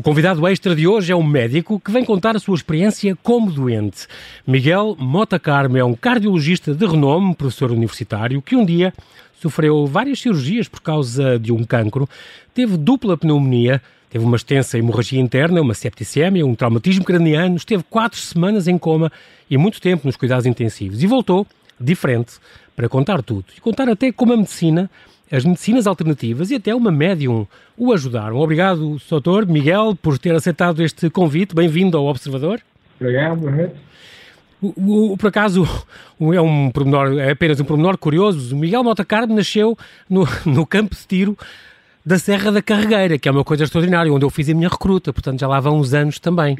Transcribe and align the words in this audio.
O 0.00 0.02
convidado 0.02 0.48
extra 0.48 0.74
de 0.74 0.88
hoje 0.88 1.12
é 1.12 1.14
um 1.14 1.22
médico 1.22 1.78
que 1.78 1.90
vem 1.90 2.02
contar 2.02 2.34
a 2.34 2.38
sua 2.38 2.54
experiência 2.54 3.14
como 3.22 3.52
doente. 3.52 4.06
Miguel 4.46 4.96
Mota 4.98 5.38
Carmo 5.38 5.76
é 5.76 5.84
um 5.84 5.92
cardiologista 5.92 6.74
de 6.74 6.86
renome, 6.86 7.34
professor 7.34 7.70
universitário, 7.70 8.40
que 8.40 8.56
um 8.56 8.64
dia 8.64 8.94
sofreu 9.38 9.86
várias 9.86 10.18
cirurgias 10.18 10.68
por 10.68 10.80
causa 10.80 11.38
de 11.38 11.52
um 11.52 11.64
cancro, 11.64 12.08
teve 12.54 12.78
dupla 12.78 13.14
pneumonia, 13.14 13.82
teve 14.08 14.24
uma 14.24 14.38
extensa 14.38 14.78
hemorragia 14.78 15.20
interna, 15.20 15.60
uma 15.60 15.74
septicemia, 15.74 16.46
um 16.46 16.54
traumatismo 16.54 17.04
craniano, 17.04 17.56
esteve 17.56 17.82
quatro 17.82 18.18
semanas 18.18 18.66
em 18.66 18.78
coma 18.78 19.12
e 19.50 19.58
muito 19.58 19.82
tempo 19.82 20.06
nos 20.06 20.16
cuidados 20.16 20.46
intensivos 20.46 21.02
e 21.02 21.06
voltou, 21.06 21.46
diferente, 21.78 22.38
para 22.74 22.88
contar 22.88 23.22
tudo 23.22 23.44
e 23.54 23.60
contar 23.60 23.86
até 23.86 24.10
como 24.10 24.32
a 24.32 24.36
medicina 24.38 24.90
as 25.30 25.44
medicinas 25.44 25.86
alternativas 25.86 26.50
e 26.50 26.56
até 26.56 26.74
uma 26.74 26.90
médium 26.90 27.46
o 27.78 27.92
ajudaram. 27.92 28.36
Obrigado, 28.36 28.96
Dr. 28.96 29.46
Miguel, 29.46 29.96
por 30.00 30.18
ter 30.18 30.34
aceitado 30.34 30.82
este 30.82 31.08
convite. 31.08 31.54
Bem-vindo 31.54 31.96
ao 31.96 32.06
Observador. 32.06 32.60
Obrigado, 33.00 33.36
boa 33.38 33.52
noite. 33.52 33.74
O, 34.60 35.12
o, 35.12 35.16
por 35.16 35.28
acaso, 35.28 35.64
é, 36.20 36.40
um 36.40 36.70
pormenor, 36.70 37.18
é 37.18 37.30
apenas 37.30 37.60
um 37.60 37.64
pormenor 37.64 37.96
curioso. 37.96 38.54
O 38.54 38.58
Miguel 38.58 38.82
Mota 38.82 39.04
Carmo 39.04 39.34
nasceu 39.34 39.78
no, 40.08 40.24
no 40.44 40.66
campo 40.66 40.94
de 40.94 41.06
tiro 41.06 41.38
da 42.04 42.18
Serra 42.18 42.50
da 42.50 42.60
Carregueira, 42.60 43.18
que 43.18 43.28
é 43.28 43.32
uma 43.32 43.44
coisa 43.44 43.64
extraordinária, 43.64 44.12
onde 44.12 44.24
eu 44.24 44.30
fiz 44.30 44.48
a 44.50 44.54
minha 44.54 44.68
recruta, 44.68 45.12
portanto 45.12 45.40
já 45.40 45.46
lá 45.46 45.60
vão 45.60 45.78
uns 45.78 45.94
anos 45.94 46.18
também. 46.18 46.56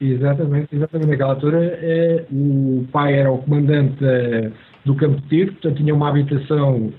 Exatamente, 0.00 0.68
exatamente. 0.76 1.08
Naquela 1.08 1.30
altura, 1.30 1.78
eh, 1.80 2.24
o 2.30 2.84
pai 2.92 3.14
era 3.14 3.30
o 3.30 3.38
comandante 3.38 4.04
eh, 4.04 4.50
do 4.84 4.94
campo 4.94 5.20
de 5.22 5.28
tiro, 5.28 5.52
portanto 5.52 5.76
tinha 5.76 5.94
uma 5.94 6.10
habitação 6.10 6.92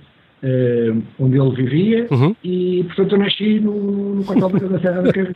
uh, 0.44 1.04
onde 1.20 1.40
ele 1.40 1.56
vivia 1.56 2.08
uhum. 2.12 2.36
e, 2.44 2.84
portanto, 2.88 3.14
eu 3.14 3.20
nasci 3.20 3.60
no, 3.60 4.16
no 4.16 4.24
quartel 4.24 4.50
da 4.70 4.80
Serra 4.80 5.02
da 5.02 5.14
Carreira. 5.14 5.36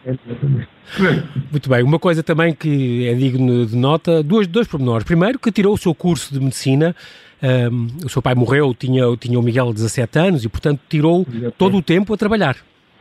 Muito 1.52 1.70
bem. 1.70 1.84
Uma 1.84 2.00
coisa 2.00 2.24
também 2.24 2.54
que 2.54 3.08
é 3.08 3.14
digno 3.14 3.66
de 3.66 3.76
nota, 3.76 4.22
dois, 4.24 4.48
dois 4.48 4.68
pormenores. 4.68 5.04
Primeiro, 5.04 5.40
que 5.40 5.52
tirou 5.52 5.74
o 5.74 5.78
seu 5.78 5.94
curso 5.94 6.34
de 6.34 6.40
medicina 6.40 6.96
um, 7.42 7.48
ehm, 7.48 7.88
o 8.06 8.10
seu 8.10 8.22
pai 8.22 8.36
morreu, 8.36 8.74
tinha, 8.74 9.04
tinha 9.18 9.40
o 9.40 9.44
Miguel 9.44 9.74
17 9.74 10.20
anos 10.20 10.46
e, 10.46 10.50
portanto, 10.50 10.80
tirou 10.88 11.22
Exatamente. 11.22 11.56
todo 11.58 11.78
o 11.78 11.82
tempo 11.82 12.14
a 12.14 12.18
trabalhar. 12.18 12.56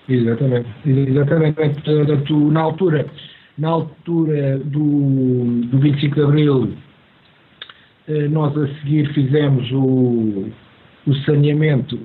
Exatamente. 0.09 0.69
Exatamente. 0.87 1.55
Portanto, 1.55 2.51
na 2.51 2.61
altura, 2.61 3.07
na 3.59 3.69
altura 3.69 4.59
do, 4.59 5.61
do 5.67 5.79
25 5.79 6.15
de 6.15 6.23
Abril, 6.23 6.73
eh, 8.09 8.29
nós 8.29 8.57
a 8.57 8.67
seguir 8.81 9.13
fizemos 9.13 9.71
o, 9.73 10.49
o 11.07 11.15
saneamento 11.25 11.99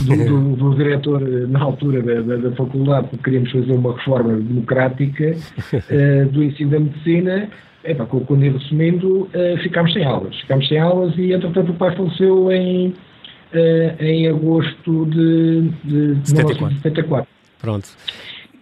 do, 0.00 0.16
do, 0.16 0.56
do, 0.56 0.74
diretor 0.74 1.22
eh, 1.22 1.46
na 1.46 1.60
altura 1.60 2.02
da, 2.02 2.20
da, 2.22 2.36
da, 2.36 2.56
faculdade, 2.56 3.08
porque 3.08 3.24
queríamos 3.24 3.52
fazer 3.52 3.72
uma 3.72 3.94
reforma 3.94 4.36
democrática 4.36 5.34
uh, 5.34 6.28
do 6.32 6.42
ensino 6.42 6.70
da 6.70 6.80
medicina. 6.80 7.48
Epa, 7.84 8.06
quando 8.06 8.44
ir 8.44 8.52
resumindo, 8.52 9.22
uh, 9.22 9.58
ficámos 9.62 9.92
sem 9.92 10.04
aulas. 10.04 10.34
Ficámos 10.40 10.68
sem 10.68 10.78
aulas 10.78 11.16
e, 11.18 11.32
entretanto, 11.32 11.72
o 11.72 11.74
pai 11.74 11.94
faleceu 11.94 12.50
em, 12.52 12.88
uh, 12.88 14.02
em 14.02 14.28
agosto 14.28 15.06
de, 15.06 15.68
de, 15.84 16.14
de 16.14 16.34
1974. 16.34 17.28
Pronto. 17.60 17.88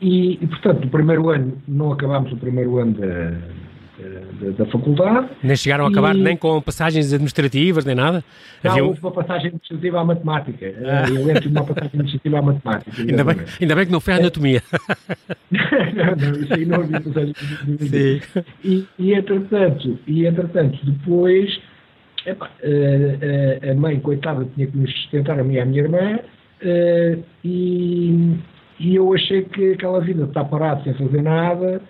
E, 0.01 0.39
e, 0.43 0.47
portanto, 0.47 0.85
no 0.85 0.91
primeiro 0.91 1.29
ano, 1.29 1.53
não 1.69 1.93
acabámos 1.93 2.33
o 2.33 2.37
primeiro 2.37 2.79
ano 2.79 2.95
da 2.95 3.33
da, 4.41 4.51
da, 4.51 4.67
faculdade. 4.67 5.29
Nem 5.43 5.57
chegaram 5.57 5.85
a 5.85 5.89
acabar 5.89 6.15
nem 6.15 6.37
com 6.37 6.61
passagens 6.61 7.13
administrativas, 7.13 7.85
nem 7.85 7.95
nada? 7.95 8.25
Não, 8.63 8.71
Havia... 8.71 8.85
houve 8.85 9.01
uma 9.01 9.11
passagem 9.11 9.49
administrativa 9.49 10.01
à 10.01 10.05
matemática. 10.05 10.75
Ah. 10.85 11.09
Eu 11.09 11.25
lembro 11.25 11.43
de 11.43 11.49
uma 11.49 11.65
passagem 11.65 11.89
administrativa 11.89 12.39
à 12.39 12.43
matemática. 12.43 12.91
Ainda 13.01 13.25
bem, 13.25 13.37
ainda 13.61 13.75
bem 13.75 13.87
que 13.87 13.93
não 13.93 14.01
foi 14.01 14.15
a 14.15 14.17
anatomia. 14.17 14.63
não, 15.51 16.17
não, 16.17 16.41
isso 16.41 16.55
aí 16.55 16.65
não 16.65 16.81
havia 16.81 17.01
passagem 17.01 17.35
administrativa. 17.63 18.45
E, 18.65 18.87
e, 18.99 19.15
entretanto, 19.15 19.99
e, 20.07 20.27
entretanto, 20.27 20.79
depois, 20.85 21.61
a, 22.27 22.31
eh, 22.63 23.59
eh, 23.63 23.71
a, 23.71 23.75
mãe, 23.75 23.99
coitada, 24.01 24.47
tinha 24.55 24.67
que 24.67 24.77
nos 24.77 24.93
sustentar, 25.03 25.39
a 25.39 25.45
mim 25.45 25.55
e 25.55 25.61
a 25.61 25.65
minha 25.65 25.83
irmã, 25.83 26.19
eh, 26.63 27.19
e, 27.45 28.37
e 28.79 28.95
eu 28.95 29.13
achei 29.15 29.43
que 29.43 29.73
aquela 29.73 30.01
vida 30.01 30.25
de 30.25 30.31
estar 30.31 30.45
parado 30.45 30.85
sem 30.85 30.95
fazer 30.95 31.23
nada 31.23 31.81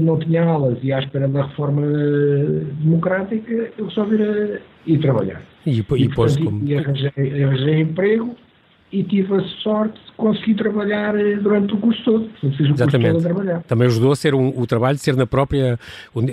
não 0.00 0.18
tinha 0.18 0.42
aulas 0.44 0.78
e 0.82 0.92
à 0.92 1.00
espera 1.00 1.28
da 1.28 1.46
reforma 1.46 1.82
eh, 1.82 2.64
democrática, 2.82 3.70
eu 3.76 3.90
só 3.90 4.04
vir 4.04 4.62
ir 4.86 4.98
trabalhar. 4.98 5.42
E, 5.66 5.70
e, 5.70 5.78
e, 5.78 6.08
portanto, 6.08 6.44
como... 6.44 6.66
e 6.66 6.76
arranjei, 6.76 7.44
arranjei, 7.44 7.80
emprego 7.80 8.36
e 8.92 9.04
tive 9.04 9.34
a 9.34 9.42
sorte 9.62 9.94
de 9.94 10.12
conseguir 10.16 10.54
trabalhar 10.54 11.14
eh, 11.14 11.36
durante 11.36 11.74
o 11.74 11.78
curso 11.78 12.02
todo. 12.04 12.30
Fiz 12.40 12.60
o 12.60 12.72
Exatamente. 12.72 13.12
curso 13.12 13.12
todo 13.12 13.18
a 13.18 13.20
trabalhar. 13.20 13.62
Também 13.64 13.86
ajudou 13.86 14.12
a 14.12 14.16
ser 14.16 14.34
um, 14.34 14.48
o 14.48 14.66
trabalho 14.66 14.96
de 14.96 15.02
ser 15.02 15.16
na 15.16 15.26
própria 15.26 15.78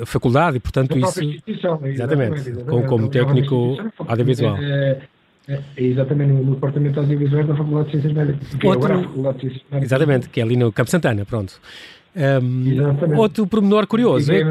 faculdade 0.06 0.58
e, 0.58 0.60
portanto, 0.60 0.96
na 0.96 1.08
isso. 1.08 1.24
Instituição, 1.24 1.80
exatamente, 1.84 2.40
exatamente, 2.40 2.70
como, 2.70 2.86
como 2.86 3.10
técnico 3.10 3.78
audiovisual. 4.08 4.58
É, 4.58 5.02
é, 5.48 5.62
exatamente, 5.78 6.34
no 6.34 6.56
Departamento 6.56 6.94
de 6.94 7.00
Audiovisuais 7.00 7.48
da 7.48 7.56
Faculdade 7.56 7.86
de 7.86 7.92
Ciências 7.92 8.14
Médicas. 8.14 8.58
É 8.62 8.68
Outro... 8.68 9.52
Exatamente, 9.82 10.30
que 10.30 10.42
é 10.42 10.44
ali 10.44 10.58
no 10.58 10.72
Campo 10.74 10.90
Santana, 10.90 11.26
pronto. 11.26 11.62
Um, 12.18 13.16
outro 13.16 13.46
pormenor 13.46 13.86
curioso. 13.86 14.32
É... 14.34 14.42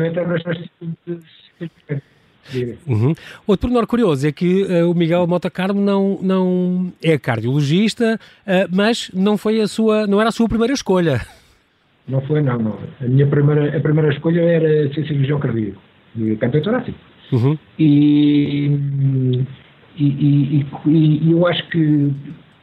Uhum. 2.86 3.12
Outro 3.44 3.62
pormenor 3.62 3.86
curioso 3.88 4.28
é 4.28 4.30
que 4.30 4.62
uh, 4.62 4.88
o 4.88 4.94
Miguel 4.94 5.26
Mota 5.26 5.50
Carmo 5.50 5.80
não, 5.80 6.18
não 6.22 6.92
é 7.02 7.18
cardiologista, 7.18 8.20
uh, 8.46 8.68
mas 8.70 9.10
não 9.12 9.36
foi 9.36 9.60
a 9.60 9.66
sua, 9.66 10.06
não 10.06 10.20
era 10.20 10.28
a 10.28 10.32
sua 10.32 10.48
primeira 10.48 10.72
escolha. 10.72 11.20
Não 12.08 12.20
foi, 12.20 12.40
não, 12.40 12.56
não. 12.56 12.78
A 13.00 13.04
minha 13.04 13.26
primeira, 13.26 13.76
a 13.76 13.80
primeira 13.80 14.12
escolha 14.12 14.40
era 14.42 14.94
ser 14.94 15.06
cirurgião 15.08 15.40
cardíaco, 15.40 15.80
de 16.14 16.36
campo 16.36 16.60
torácico. 16.60 16.98
Uhum. 17.32 17.58
E, 17.76 18.66
e, 19.96 20.06
e, 20.06 20.66
e, 20.86 21.32
eu 21.32 21.44
acho 21.48 21.68
que, 21.70 22.12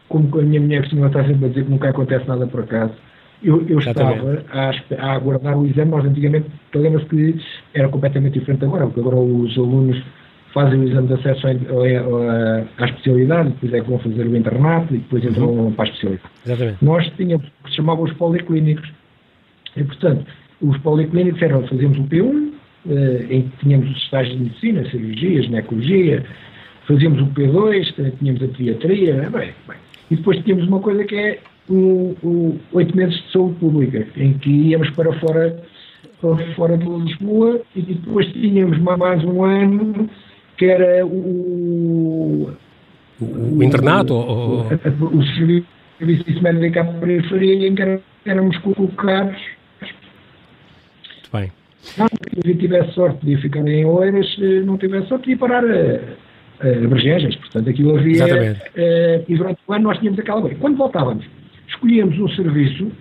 como 0.08 0.40
a 0.40 0.44
minha 0.44 0.62
mulher 0.62 0.84
costuma 0.84 1.08
estar 1.08 1.26
sempre 1.28 1.46
a 1.46 1.50
dizer 1.50 1.66
que 1.66 1.72
nunca 1.72 1.90
acontece 1.90 2.26
nada 2.26 2.48
por 2.48 2.62
acaso, 2.62 2.94
eu, 3.44 3.66
eu 3.68 3.80
estava 3.80 4.44
a, 4.52 4.72
a, 4.98 5.14
aguardar 5.14 5.58
o 5.58 5.66
exame, 5.66 5.92
nós 5.92 6.06
antigamente, 6.06 6.50
lembras 6.74 7.04
que 7.06 7.36
era 7.74 7.90
completamente 7.90 8.40
diferente 8.40 8.64
agora, 8.64 8.86
porque 8.86 9.00
agora 9.02 9.18
os 9.18 9.58
alunos 9.58 10.02
fazem 10.54 10.80
o 10.80 10.88
exame 10.88 11.08
de 11.08 11.14
acesso 11.16 11.48
à, 11.48 12.86
especialidade, 12.86 13.50
depois 13.50 13.74
é 13.74 13.82
que 13.82 13.90
vão 13.90 14.00
fazer 14.00 14.26
o 14.26 14.38
internato 14.38 14.94
e 14.94 15.00
depois 15.00 15.26
entram 15.26 15.48
uhum. 15.48 15.72
para 15.74 15.86
a 15.86 15.88
especialidade. 15.88 16.30
Exatamente. 16.46 16.86
Nós 16.86 17.12
tínhamos 17.18 17.48
o 17.48 17.64
que 17.64 17.70
se 17.70 17.76
chamava 17.76 18.02
os 18.02 18.14
policlínicos. 18.14 18.90
E, 19.76 19.84
portanto, 19.84 20.26
os 20.62 20.78
policlínicos 20.78 21.42
eram, 21.42 21.68
fazíamos 21.68 21.98
o 21.98 22.04
P1, 22.04 22.52
eh, 22.90 23.26
em 23.30 23.42
que 23.44 23.58
tínhamos 23.58 23.90
os 23.90 23.98
estágios 23.98 24.38
de 24.38 24.44
medicina, 24.44 24.90
cirurgia, 24.90 25.42
ginecologia, 25.42 26.26
fazíamos 26.88 27.22
o 27.22 27.26
P2, 27.28 28.18
tínhamos 28.20 28.44
a 28.44 28.48
pediatria, 28.48 29.30
bem, 29.32 29.52
bem. 29.68 29.78
e 30.12 30.16
depois 30.16 30.44
tínhamos 30.44 30.68
uma 30.68 30.80
coisa 30.80 31.04
que 31.04 31.16
é 31.16 31.40
oito 31.70 32.96
meses 32.96 33.16
de 33.24 33.32
saúde 33.32 33.56
pública, 33.56 34.08
em 34.18 34.34
que 34.34 34.50
íamos 34.50 34.90
para 34.92 35.14
fora, 35.20 35.64
para 36.22 36.54
fora 36.56 36.78
de 36.78 36.86
Lisboa 36.86 37.62
e 37.76 37.82
depois 37.82 38.28
tínhamos 38.34 38.78
mais 38.80 39.24
um 39.24 39.44
ano 39.44 40.10
que 40.58 40.66
era 40.66 41.06
o. 41.06 42.52
O, 43.22 43.58
o 43.58 43.64
internato? 43.64 44.14
O, 44.14 44.62
o, 44.62 45.18
o 45.18 45.24
serviço 45.24 46.44
médico 46.44 46.80
à 46.80 46.84
periferia 46.84 47.68
em 47.68 47.76
que 47.76 48.00
éramos 48.26 48.58
colocados. 48.58 49.40
Muito 49.82 51.30
bem. 51.32 51.52
Não, 51.98 52.08
se 52.44 52.56
tivesse 52.56 52.94
sorte 52.94 53.26
de 53.26 53.38
ficar 53.38 53.68
em 53.68 53.86
Oeiras, 53.86 54.36
não 54.66 54.78
tivesse 54.78 55.08
sorte 55.08 55.26
de 55.26 55.32
ir 55.34 55.38
parar 55.38 55.64
a, 55.64 56.68
a 56.68 56.88
Bergenjas. 56.88 57.36
Portanto, 57.36 57.70
aquilo 57.70 57.98
havia. 57.98 58.14
Exatamente. 58.14 58.62
Uh, 58.62 59.26
e 59.28 59.38
durante 59.38 59.60
o 59.68 59.74
ano 59.74 59.84
nós 59.84 60.00
tínhamos 60.00 60.20
aquela 60.20 60.42
coisa. 60.42 60.56
Quando 60.56 60.78
voltávamos, 60.78 61.26
escolhemos 61.84 62.18
um 62.18 62.30
serviço 62.30 62.92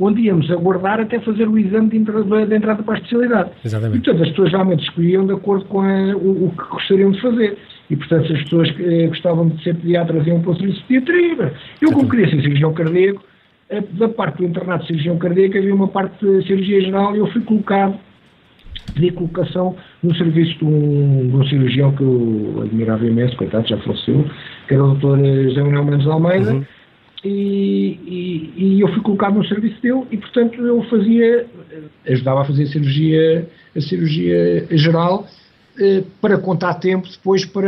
onde 0.00 0.22
íamos 0.22 0.50
aguardar 0.50 1.00
até 1.00 1.20
fazer 1.20 1.48
o 1.48 1.56
exame 1.56 1.90
de 1.90 1.98
entrada, 1.98 2.46
de 2.46 2.56
entrada 2.56 2.82
para 2.82 2.94
a 2.94 2.96
especialidade. 2.96 3.50
Exatamente. 3.64 3.98
E, 3.98 4.02
portanto, 4.02 4.22
as 4.24 4.30
pessoas 4.30 4.50
realmente 4.50 4.82
escolhiam 4.82 5.26
de 5.26 5.32
acordo 5.32 5.64
com 5.66 5.80
a, 5.82 6.16
o, 6.16 6.46
o, 6.46 6.50
que 6.50 6.68
gostariam 6.68 7.12
de 7.12 7.20
fazer. 7.20 7.56
E, 7.88 7.96
portanto, 7.96 8.26
se 8.26 8.32
as 8.32 8.42
pessoas 8.42 8.74
eh, 8.80 9.06
gostavam 9.06 9.48
de 9.50 9.62
ser 9.62 9.76
pediatras 9.76 10.26
iam 10.26 10.40
para 10.40 10.50
o 10.50 10.56
serviço 10.56 10.80
de 10.80 10.86
pediatria. 10.86 11.52
Eu, 11.80 11.92
como 11.92 12.08
queria 12.08 12.28
ser 12.28 12.42
cirurgião 12.42 12.72
cardíaco, 12.74 13.22
eh, 13.70 13.84
da 13.92 14.08
parte 14.08 14.38
do 14.38 14.44
internato 14.44 14.82
de 14.82 14.88
cirurgião 14.88 15.16
cardíaco 15.16 15.58
havia 15.58 15.74
uma 15.74 15.88
parte 15.88 16.26
de 16.26 16.44
cirurgia 16.44 16.80
geral 16.80 17.14
e 17.14 17.20
eu 17.20 17.28
fui 17.28 17.42
colocado, 17.42 17.96
pedi 18.94 19.12
colocação 19.12 19.76
no 20.02 20.12
serviço 20.16 20.58
de 20.58 20.64
um, 20.64 21.28
de 21.28 21.36
um 21.36 21.46
cirurgião 21.46 21.92
que 21.92 22.02
eu 22.02 22.62
admirava 22.64 23.06
imenso, 23.06 23.36
coitado, 23.36 23.68
já 23.68 23.76
faleceu, 23.78 24.28
que 24.66 24.74
era 24.74 24.82
o 24.82 24.94
Dr. 24.96 25.24
José 25.50 25.62
Manuel 25.62 25.84
Mendes 25.84 26.06
Almeida, 26.08 26.52
uhum 26.52 26.64
e, 27.24 28.52
e, 28.56 28.80
eu 28.80 28.88
fui 28.88 29.00
colocado 29.02 29.34
no 29.34 29.46
serviço 29.46 29.80
dele 29.80 30.04
e, 30.10 30.16
portanto, 30.16 30.60
eu 30.60 30.82
fazia, 30.84 31.46
ajudava 32.06 32.42
a 32.42 32.44
fazer 32.44 32.64
a 32.64 32.66
cirurgia, 32.66 33.48
a 33.74 33.80
cirurgia 33.80 34.66
geral 34.72 35.26
eh, 35.80 36.04
para 36.20 36.38
contar 36.38 36.74
tempo 36.74 37.08
depois 37.08 37.44
para, 37.44 37.66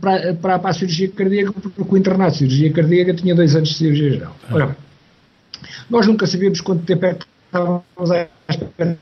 para, 0.00 0.34
para, 0.34 0.68
a 0.68 0.72
cirurgia 0.72 1.08
cardíaca, 1.08 1.52
porque 1.52 1.94
o 1.94 1.96
internato 1.96 2.32
de 2.32 2.38
cirurgia 2.38 2.72
cardíaca 2.72 3.14
tinha 3.14 3.34
dois 3.34 3.54
anos 3.54 3.68
de 3.68 3.74
cirurgia 3.76 4.10
geral. 4.10 4.36
Ora, 4.50 4.76
Nós 5.88 6.06
nunca 6.06 6.26
sabíamos 6.26 6.60
quanto 6.60 6.84
tempo 6.84 7.06
é 7.06 7.14
que 7.14 7.24
estávamos 7.46 7.82
espera 7.98 8.30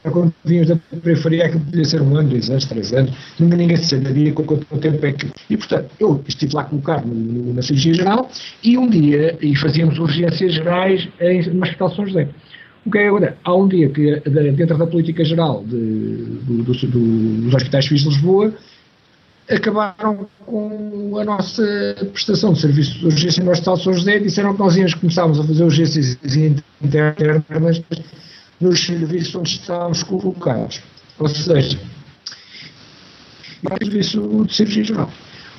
quando 0.02 0.32
vínhamos 0.44 0.68
da 0.68 0.76
periferia, 1.02 1.48
que 1.48 1.58
podia 1.58 1.84
ser 1.84 2.02
um 2.02 2.16
ano, 2.16 2.30
dois 2.30 2.50
anos, 2.50 2.64
três 2.66 2.92
anos, 2.92 3.12
nunca 3.38 3.56
ninguém 3.56 3.76
se 3.76 3.84
sabia 3.84 4.32
quanto 4.32 4.64
tempo 4.78 5.04
é 5.04 5.12
que. 5.12 5.26
E, 5.50 5.56
portanto, 5.56 5.90
eu 5.98 6.22
estive 6.26 6.54
lá 6.54 6.64
colocado 6.64 7.06
no, 7.06 7.54
na 7.54 7.62
cirurgia 7.62 7.94
geral 7.94 8.30
e 8.62 8.76
um 8.78 8.88
dia, 8.88 9.36
e 9.40 9.56
fazíamos 9.56 9.98
urgências 9.98 10.54
gerais 10.54 11.08
em, 11.20 11.42
no 11.50 11.62
Hospital 11.62 11.94
São 11.94 12.06
José. 12.06 12.28
O 12.86 12.90
que 12.90 12.98
é 12.98 13.08
agora? 13.08 13.36
Há 13.44 13.54
um 13.54 13.68
dia 13.68 13.88
que, 13.90 14.20
dentro 14.20 14.78
da 14.78 14.86
política 14.86 15.24
geral 15.24 15.62
de, 15.64 15.76
do, 15.76 16.62
do, 16.62 16.72
do, 16.72 17.42
dos 17.42 17.54
hospitais 17.54 17.84
civis 17.84 18.02
de 18.02 18.08
Lisboa, 18.08 18.54
acabaram 19.50 20.26
com 20.44 21.18
a 21.18 21.24
nossa 21.24 21.62
prestação 22.12 22.52
de 22.52 22.60
serviço 22.60 22.98
de 22.98 23.06
urgência 23.06 23.42
no 23.42 23.50
Hospital 23.50 23.76
São 23.78 23.92
José 23.92 24.16
e 24.16 24.20
disseram 24.20 24.52
que 24.52 24.58
nós 24.58 24.76
íamos 24.76 24.94
começarmos 24.94 25.40
a 25.40 25.44
fazer 25.44 25.64
urgências 25.64 26.18
internas 26.82 27.82
nos 28.60 28.84
serviços 28.84 29.34
onde 29.34 29.50
estávamos 29.50 30.02
colocados. 30.02 30.82
Ou 31.18 31.28
seja, 31.28 31.78
o 33.64 33.84
serviço 33.84 34.44
de 34.46 34.54
cirurgia 34.54 34.84
geral. 34.84 35.10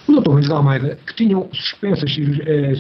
O 0.08 0.12
doutor 0.14 0.34
Luís 0.34 0.50
Almeida, 0.50 0.98
que 1.06 1.14
tinham 1.14 1.48
suspensas 1.54 2.10
as, 2.12 2.80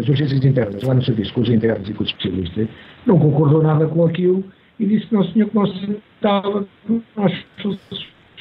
as 0.00 0.08
urgências 0.08 0.44
internas 0.44 0.82
lá 0.82 0.94
no 0.94 1.04
serviço 1.04 1.34
com 1.34 1.42
os 1.42 1.48
internos 1.48 1.88
e 1.88 1.92
com 1.92 2.04
os 2.04 2.10
especialistas, 2.10 2.68
não 3.06 3.18
concordou 3.18 3.62
nada 3.62 3.86
com 3.86 4.04
aquilo 4.06 4.44
e 4.78 4.86
disse 4.86 5.06
que 5.06 5.14
não, 5.14 5.24
senhor, 5.24 5.48
que 5.48 5.54
nós 5.54 5.70
estava 6.16 6.66
nós 7.16 7.32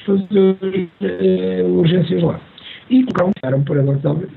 fazer 0.06 0.89
uh, 1.01 1.80
urgências 1.80 2.24
lá. 2.24 2.39
E 2.89 3.04
colocaram 3.04 3.63
para 3.63 3.81
Gonçalves 3.81 4.30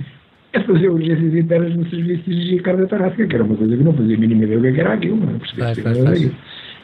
a 0.54 0.60
fazer 0.62 0.88
urgências 0.88 1.34
internas 1.34 1.74
no 1.76 1.88
serviço 1.88 2.22
de 2.24 2.34
cirurgia 2.34 2.62
cardiotorácica, 2.62 3.26
que 3.26 3.34
era 3.34 3.44
uma 3.44 3.56
coisa 3.56 3.76
que 3.76 3.84
não 3.84 3.92
fazia 3.92 4.16
a 4.16 4.18
mínima 4.18 4.44
ideia 4.44 4.58
do 4.58 4.72
que 4.72 4.80
era 4.80 4.94
aquilo, 4.94 5.16
não 5.16 5.38
percebia 5.38 5.74
que 5.74 5.80
era 5.80 6.10
aquilo. 6.10 6.34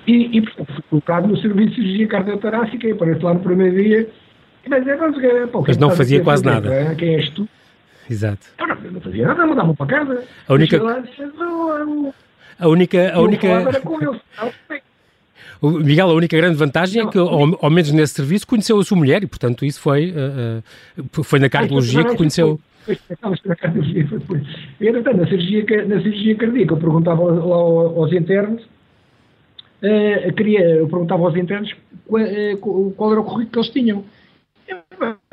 E, 0.06 0.36
e, 0.36 0.42
portanto, 0.42 0.82
colocado 0.90 1.28
no 1.28 1.36
serviço 1.36 1.70
de 1.70 1.74
cirurgia 1.76 2.08
cardiotorácica 2.08 2.86
e 2.88 2.92
aparece 2.92 3.22
lá 3.22 3.34
no 3.34 3.40
primeiro 3.40 3.76
dia. 3.76 4.08
Mas, 4.68 4.86
é, 4.86 4.96
mas, 4.96 5.50
pô, 5.50 5.64
mas 5.66 5.76
não 5.76 5.90
fazia 5.90 6.22
quase 6.22 6.42
fazer, 6.42 6.54
nada. 6.54 6.74
É? 6.74 6.94
Quem 6.94 7.14
és 7.16 7.30
tu? 7.30 7.48
Exato. 8.10 8.46
Eu 8.58 8.66
não, 8.66 8.76
não 8.92 9.00
fazia 9.00 9.26
nada, 9.26 9.46
mandava 9.46 9.74
para 9.74 9.86
casa. 9.86 10.24
A 10.48 10.54
única... 10.54 10.78
A 12.58 12.68
única... 12.68 13.12
A 13.14 13.20
única... 13.20 13.48
Miguel, 15.62 16.10
a 16.10 16.14
única 16.14 16.36
grande 16.36 16.56
vantagem 16.56 17.02
é 17.02 17.06
que, 17.06 17.18
ao, 17.18 17.64
ao, 17.64 17.70
menos 17.70 17.92
nesse 17.92 18.14
serviço, 18.14 18.46
conheceu 18.46 18.78
a 18.80 18.84
sua 18.84 18.98
mulher 18.98 19.22
e, 19.22 19.26
portanto, 19.28 19.64
isso 19.64 19.80
foi, 19.80 20.10
uh, 20.10 21.22
foi 21.22 21.38
na 21.38 21.48
cardiologia 21.48 22.04
que 22.04 22.16
conheceu. 22.16 22.58
Foi, 22.84 22.98
Entretanto, 24.80 25.18
na 25.18 25.26
cirurgia, 25.28 25.64
na 25.86 26.02
cirurgia 26.02 26.34
cardíaca, 26.34 26.74
eu 26.74 26.78
perguntava 26.78 27.22
lá 27.22 27.56
aos 27.56 28.12
internos, 28.12 28.62
uh, 29.82 30.32
queria, 30.34 30.60
eu 30.60 30.88
perguntava 30.88 31.24
aos 31.24 31.36
internos 31.36 31.74
qual, 32.06 32.92
qual, 32.96 33.12
era 33.12 33.20
o 33.20 33.24
currículo 33.24 33.50
que 33.50 33.58
eles 33.58 33.70
tinham. 33.70 34.04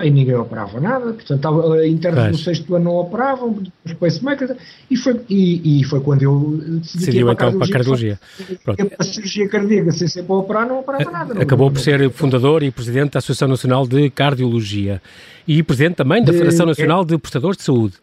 E 0.03 0.09
ninguém 0.09 0.35
operava 0.35 0.79
nada, 0.79 1.13
portanto, 1.13 1.35
estava, 1.35 1.87
internos 1.87 2.31
no 2.31 2.37
sexto 2.37 2.75
ano 2.75 2.85
não 2.85 2.95
operavam, 2.95 3.61
depois 3.85 4.17
pacemakers, 4.17 4.57
e 4.89 4.97
foi, 4.97 5.21
e, 5.29 5.79
e 5.79 5.83
foi 5.83 5.99
quando 6.01 6.23
eu 6.23 6.57
decidi 6.81 7.05
Decidiu 7.05 7.31
então 7.31 7.57
para 7.57 7.65
a 7.65 7.69
cardiologia. 7.69 8.19
Para 8.65 8.75
a 8.97 9.03
cirurgia 9.03 9.47
cardíaca, 9.47 9.91
sem 9.91 10.07
ser 10.07 10.23
para 10.23 10.35
operar, 10.35 10.67
não 10.67 10.79
operava 10.79 11.11
nada. 11.11 11.33
Não, 11.33 11.41
Acabou 11.41 11.69
por 11.69 11.79
ser 11.79 12.09
fundador 12.09 12.63
e 12.63 12.71
presidente 12.71 13.11
da 13.11 13.19
Associação 13.19 13.47
Nacional 13.47 13.87
de 13.87 14.09
Cardiologia 14.09 15.01
e 15.47 15.61
presidente 15.61 15.95
também 15.95 16.23
da 16.23 16.33
Federação 16.33 16.65
Nacional 16.65 17.05
de 17.05 17.17
Prestadores 17.17 17.57
de 17.57 17.63
Saúde. 17.63 17.95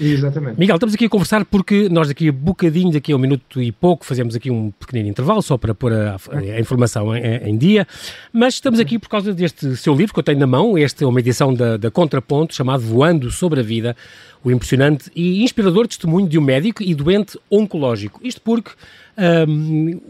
Exatamente. 0.00 0.58
Miguel, 0.58 0.76
estamos 0.76 0.94
aqui 0.94 1.06
a 1.06 1.08
conversar 1.08 1.44
porque 1.44 1.88
nós 1.88 2.08
daqui 2.08 2.28
a 2.28 2.32
bocadinho, 2.32 2.92
daqui 2.92 3.12
a 3.12 3.16
um 3.16 3.18
minuto 3.18 3.62
e 3.62 3.72
pouco, 3.72 4.04
fazemos 4.04 4.36
aqui 4.36 4.50
um 4.50 4.70
pequenino 4.70 5.08
intervalo 5.08 5.40
só 5.40 5.56
para 5.56 5.74
pôr 5.74 5.92
a, 5.92 6.16
a 6.30 6.60
informação 6.60 7.16
em, 7.16 7.50
em, 7.50 7.56
dia, 7.56 7.86
mas 8.32 8.54
estamos 8.54 8.78
aqui 8.78 8.98
por 8.98 9.08
causa 9.08 9.32
deste 9.32 9.76
seu 9.76 9.94
livro 9.94 10.12
que 10.12 10.18
eu 10.18 10.24
tenho 10.24 10.38
na 10.38 10.46
mão, 10.46 10.76
esta 10.76 11.04
é 11.04 11.06
uma 11.06 11.20
edição 11.20 11.54
da, 11.54 11.76
da 11.76 11.90
Contraponto, 11.90 12.54
chamado 12.54 12.82
Voando 12.82 13.30
sobre 13.30 13.60
a 13.60 13.62
Vida, 13.62 13.96
o 14.44 14.50
impressionante 14.50 15.10
e 15.16 15.42
inspirador 15.42 15.88
testemunho 15.88 16.28
de 16.28 16.38
um 16.38 16.42
médico 16.42 16.82
e 16.82 16.94
doente 16.94 17.38
oncológico. 17.50 18.20
Isto 18.22 18.40
porque 18.42 18.70
um, 19.48 20.00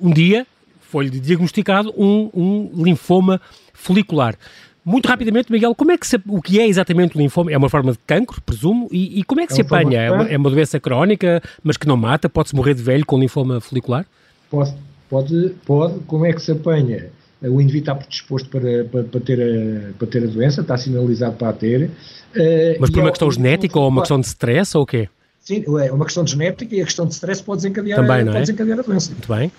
um 0.00 0.10
dia 0.10 0.46
foi-lhe 0.80 1.20
diagnosticado 1.20 1.92
um, 1.96 2.30
um 2.32 2.84
linfoma 2.84 3.40
folicular. 3.72 4.36
Muito 4.84 5.06
rapidamente, 5.06 5.50
Miguel, 5.50 5.74
como 5.74 5.92
é 5.92 5.96
que 5.96 6.06
se, 6.06 6.20
o 6.28 6.42
que 6.42 6.60
é 6.60 6.68
exatamente 6.68 7.16
o 7.16 7.18
linfoma? 7.18 7.50
É 7.50 7.56
uma 7.56 7.70
forma 7.70 7.92
de 7.92 7.98
cancro, 8.06 8.40
presumo, 8.42 8.86
e, 8.92 9.20
e 9.20 9.24
como 9.24 9.40
é 9.40 9.46
que 9.46 9.54
é 9.54 9.56
se 9.56 9.62
apanha? 9.62 9.98
É 9.98 10.10
uma, 10.10 10.28
é 10.28 10.36
uma, 10.36 10.50
doença 10.50 10.78
crónica, 10.78 11.42
mas 11.62 11.78
que 11.78 11.86
não 11.86 11.96
mata? 11.96 12.28
Pode-se 12.28 12.54
morrer 12.54 12.74
de 12.74 12.82
velho 12.82 13.06
com 13.06 13.18
linfoma 13.18 13.60
folicular? 13.62 14.04
Pode, 14.50 14.74
pode, 15.08 15.54
pode. 15.64 16.00
Como 16.00 16.26
é 16.26 16.32
que 16.34 16.42
se 16.42 16.52
apanha? 16.52 17.06
O 17.40 17.60
indivíduo 17.60 17.92
está 17.92 17.94
predisposto 17.94 18.48
para, 18.48 18.84
para, 18.84 19.04
para, 19.04 19.20
ter 19.20 19.40
a, 19.40 19.92
para 19.98 20.06
ter 20.06 20.22
a 20.22 20.26
doença, 20.26 20.60
está 20.60 20.76
sinalizado 20.76 21.36
para 21.36 21.48
a 21.48 21.52
ter. 21.52 21.84
Uh, 21.84 22.76
mas 22.78 22.90
por 22.90 23.00
uma 23.00 23.10
questão 23.10 23.30
genética 23.30 23.78
ou 23.78 23.88
uma 23.88 24.02
questão 24.02 24.20
de 24.20 24.26
stress 24.26 24.76
ou 24.76 24.82
o 24.82 24.86
quê? 24.86 25.08
Sim, 25.40 25.64
é 25.82 25.92
uma 25.92 26.04
questão 26.04 26.24
de 26.24 26.32
genética 26.32 26.74
e 26.74 26.80
a 26.80 26.84
questão 26.84 27.06
de 27.06 27.12
stress 27.14 27.42
pode 27.42 27.62
desencadear, 27.62 28.00
Também, 28.00 28.24
não 28.24 28.32
é? 28.32 28.36
pode 28.36 28.46
desencadear 28.46 28.78
a 28.78 28.82
doença. 28.82 29.10
Muito 29.10 29.28
bem 29.28 29.50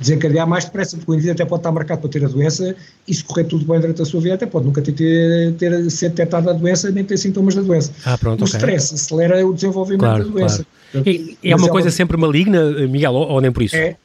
desencadear 0.00 0.48
mais 0.48 0.64
depressa, 0.64 0.96
porque 0.96 1.10
o 1.10 1.14
indivíduo 1.14 1.34
até 1.34 1.44
pode 1.44 1.60
estar 1.60 1.70
marcado 1.70 2.00
para 2.00 2.10
ter 2.10 2.24
a 2.24 2.28
doença 2.28 2.74
e 3.06 3.14
se 3.14 3.22
correr 3.22 3.44
tudo 3.44 3.64
bem 3.66 3.78
durante 3.78 4.00
a 4.00 4.04
sua 4.04 4.20
vida, 4.20 4.34
até 4.34 4.46
pode 4.46 4.66
nunca 4.66 4.80
ter, 4.80 4.92
ter, 4.92 5.54
ter 5.54 5.90
ser 5.90 6.08
detectada 6.08 6.50
a 6.50 6.54
doença 6.54 6.90
nem 6.90 7.04
ter 7.04 7.18
sintomas 7.18 7.54
da 7.54 7.60
doença. 7.60 7.92
Ah, 8.04 8.16
pronto, 8.16 8.40
o 8.40 8.44
okay. 8.44 8.56
stress 8.58 8.94
acelera 8.94 9.46
o 9.46 9.52
desenvolvimento 9.52 10.00
claro, 10.00 10.24
da 10.24 10.30
doença. 10.30 10.66
Claro. 10.92 11.08
E, 11.08 11.38
é 11.44 11.54
uma 11.54 11.68
coisa 11.68 11.90
sempre 11.90 12.16
maligna, 12.16 12.88
Miguel, 12.88 13.12
ou, 13.12 13.28
ou 13.28 13.40
nem 13.40 13.52
por 13.52 13.62
isso? 13.62 13.76
É, 13.76 13.96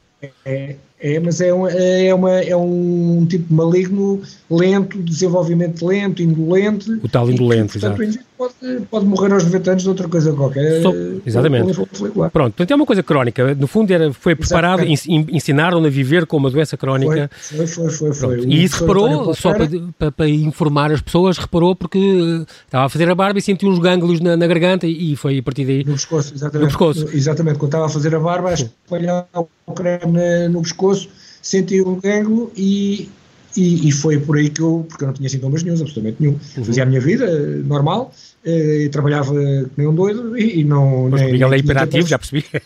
é, 0.44 0.76
é, 1.00 1.20
mas 1.20 1.40
é 1.40 1.52
um, 1.52 1.66
é, 1.66 2.14
uma, 2.14 2.32
é 2.40 2.56
um 2.56 3.26
tipo 3.28 3.52
maligno, 3.52 4.22
lento, 4.50 5.02
desenvolvimento 5.02 5.84
lento, 5.86 6.22
indolente. 6.22 6.90
O 7.02 7.08
tal 7.08 7.30
indolente, 7.30 7.72
que, 7.74 7.80
portanto, 7.80 8.02
exato. 8.02 8.25
Pode, 8.36 8.54
pode 8.90 9.06
morrer 9.06 9.32
aos 9.32 9.44
90 9.44 9.70
anos 9.70 9.82
de 9.82 9.88
outra 9.88 10.08
coisa 10.08 10.32
qualquer. 10.32 10.82
So, 10.82 11.22
exatamente. 11.24 11.74
Pronto, 11.74 12.30
portanto 12.30 12.70
é 12.70 12.74
uma 12.74 12.84
coisa 12.84 13.02
crónica. 13.02 13.54
No 13.54 13.66
fundo 13.66 13.90
era, 13.90 14.12
foi 14.12 14.34
preparado, 14.36 14.82
ensinaram-no 14.84 15.86
a 15.86 15.90
viver 15.90 16.26
com 16.26 16.36
uma 16.36 16.50
doença 16.50 16.76
crónica. 16.76 17.30
Foi, 17.32 17.66
foi, 17.66 17.90
foi. 17.90 18.12
foi, 18.12 18.40
E 18.40 18.62
isso 18.62 18.80
reparou, 18.80 19.34
só 19.34 19.54
para, 19.54 20.12
para, 20.12 20.28
informar 20.28 20.92
as 20.92 21.00
pessoas, 21.00 21.38
reparou 21.38 21.74
porque 21.74 21.98
eh, 21.98 22.52
estava 22.66 22.84
a 22.84 22.88
fazer 22.90 23.08
a 23.10 23.14
barba 23.14 23.38
e 23.38 23.42
sentiu 23.42 23.70
uns 23.70 23.78
gânglios 23.78 24.20
na, 24.20 24.36
na 24.36 24.46
garganta 24.46 24.86
e, 24.86 25.16
foi 25.16 25.38
a 25.38 25.42
partir 25.42 25.64
daí. 25.64 25.84
No 25.84 25.92
pescoço, 25.92 26.34
exatamente. 26.34 26.62
No 26.62 26.66
pescoço. 26.66 27.16
Exatamente, 27.16 27.58
quando 27.58 27.68
estava 27.68 27.86
a 27.86 27.88
fazer 27.88 28.14
a 28.14 28.20
barba, 28.20 28.50
a 28.50 28.54
espalhar 28.54 29.26
o 29.34 29.72
creme 29.72 30.48
no 30.50 30.60
pescoço, 30.60 31.08
senti 31.40 31.80
um 31.80 31.98
gânglio 31.98 32.52
e 32.54 33.08
e, 33.56 33.88
e, 33.88 33.92
foi 33.92 34.18
por 34.18 34.36
aí 34.36 34.50
que 34.50 34.60
eu, 34.60 34.86
porque 34.88 35.04
eu 35.04 35.06
não 35.06 35.14
tinha 35.14 35.28
sintomas 35.28 35.62
nenhum, 35.62 35.74
absolutamente 35.74 36.16
nenhum. 36.20 36.38
Uhum. 36.56 36.64
Fazia 36.64 36.82
a 36.82 36.86
minha 36.86 37.00
vida 37.00 37.24
eh, 37.24 37.62
normal, 37.64 38.12
eh, 38.44 38.88
trabalhava 38.90 39.32
nem 39.76 39.86
um 39.86 39.94
doido 39.94 40.36
e, 40.38 40.60
e 40.60 40.64
não. 40.64 41.08
Mas 41.08 41.20
nem, 41.20 41.30
o 41.30 41.32
Miguel 41.32 41.54
é 41.54 41.58
hiperativo, 41.58 42.06
já 42.06 42.18
percebi. 42.18 42.44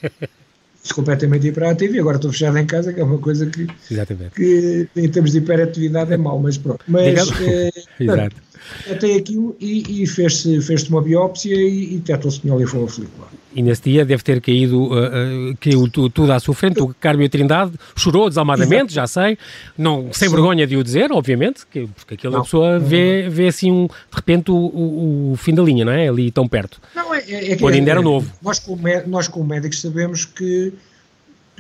completamente 0.95 1.47
hiperativo 1.47 1.95
e 1.95 2.01
agora 2.01 2.17
estou 2.17 2.33
fechado 2.33 2.57
em 2.59 2.67
casa, 2.67 2.93
que 2.93 3.01
é 3.01 3.05
uma 3.05 3.19
coisa 3.19 3.47
que, 3.47 3.67
Exatamente. 3.91 4.35
que 4.35 4.89
em 4.97 5.09
termos 5.09 5.33
de 5.33 5.39
hiperatividade 5.39 6.13
é 6.13 6.17
mau, 6.17 6.39
mas 6.39 6.57
pronto. 6.59 6.85
Mas 6.89 7.31
eh, 7.41 7.71
Exato. 8.01 8.37
Tratei 8.85 9.17
aquilo 9.17 9.57
e, 9.61 10.03
e 10.03 10.07
fez-se 10.07 10.61
fez 10.63 10.89
uma 10.89 11.03
biópsia 11.03 11.55
e, 11.55 11.95
e 11.95 11.99
detectou-se 11.99 12.41
linfoma 12.45 12.89
folicular. 12.89 13.29
E 13.55 13.63
nesse 13.63 13.83
dia 13.83 14.05
deve 14.05 14.23
ter 14.23 14.41
caído, 14.41 14.81
uh, 14.81 14.93
uh, 14.93 15.57
caiu 15.61 15.89
tudo 15.91 16.33
à 16.33 16.39
sua 16.39 16.55
frente, 16.55 16.81
o 16.81 16.95
Carmo 17.01 17.29
Trindade 17.29 17.73
chorou 17.97 18.29
desalmadamente, 18.29 18.93
Exato. 18.93 18.95
já 18.95 19.07
sei, 19.09 19.39
não, 19.77 20.13
sem 20.13 20.29
Sim. 20.29 20.35
vergonha 20.35 20.67
de 20.67 20.77
o 20.77 20.85
dizer, 20.85 21.11
obviamente, 21.11 21.67
que, 21.67 21.89
porque 21.97 22.15
aquela 22.15 22.37
não, 22.37 22.45
pessoa 22.45 22.79
vê, 22.79 23.29
vê 23.29 23.49
assim, 23.49 23.73
um, 23.73 23.87
de 23.87 23.93
repente, 24.13 24.53
o, 24.53 24.55
o, 24.55 25.33
o, 25.33 25.37
fim 25.37 25.53
da 25.53 25.63
linha, 25.63 25.85
não 25.85 25.93
é? 25.93 26.09
Ali 26.09 26.31
tão 26.31 26.47
perto. 26.47 26.81
Não, 26.95 27.13
é, 27.13 27.25
é, 27.29 27.53
é 27.53 27.57
Quando 27.57 27.75
ainda 27.75 27.91
era 27.91 28.01
novo. 28.01 28.33
Nós 28.41 28.61
como, 28.61 28.83
nós, 29.07 29.27
como 29.27 29.45
médicos, 29.45 29.81
sabemos 29.81 30.25
que 30.25 30.73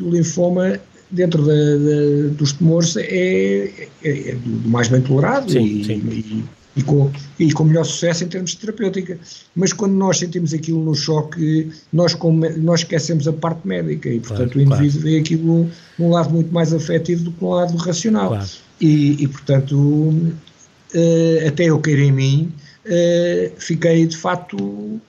o 0.00 0.10
linfoma 0.10 0.78
dentro 1.10 1.44
da, 1.44 1.52
da, 1.52 2.28
dos 2.32 2.52
tumores 2.52 2.96
é, 2.96 3.88
é, 4.02 4.30
é, 4.30 4.34
do 4.34 4.68
mais 4.68 4.88
bem 4.88 5.00
tolerado 5.00 5.50
sim, 5.50 5.64
e, 5.64 5.84
sim. 5.84 6.44
E, 6.76 6.82
com, 6.84 7.10
e 7.38 7.52
com 7.52 7.64
melhor 7.64 7.84
sucesso 7.84 8.22
em 8.22 8.28
termos 8.28 8.52
de 8.52 8.58
terapêutica. 8.58 9.18
Mas 9.56 9.72
quando 9.72 9.94
nós 9.94 10.18
sentimos 10.18 10.54
aquilo 10.54 10.82
no 10.84 10.94
choque, 10.94 11.68
nós, 11.92 12.16
nós 12.58 12.80
esquecemos 12.80 13.26
a 13.26 13.32
parte 13.32 13.66
médica 13.66 14.08
e, 14.08 14.20
portanto, 14.20 14.52
claro, 14.52 14.58
o 14.58 14.62
indivíduo 14.62 15.00
claro. 15.00 15.16
vê 15.16 15.18
aquilo 15.18 15.70
num 15.98 16.10
lado 16.10 16.30
muito 16.30 16.52
mais 16.52 16.72
afetivo 16.72 17.24
do 17.24 17.32
que 17.32 17.42
num 17.42 17.50
lado 17.50 17.76
racional. 17.76 18.28
Claro. 18.28 18.48
E, 18.80 19.22
e, 19.22 19.28
portanto, 19.28 19.76
uh, 19.76 21.48
até 21.48 21.64
eu 21.64 21.80
querer 21.80 22.04
em 22.04 22.12
mim, 22.12 22.52
uh, 22.86 23.52
fiquei 23.58 24.06
de 24.06 24.16
facto. 24.16 25.00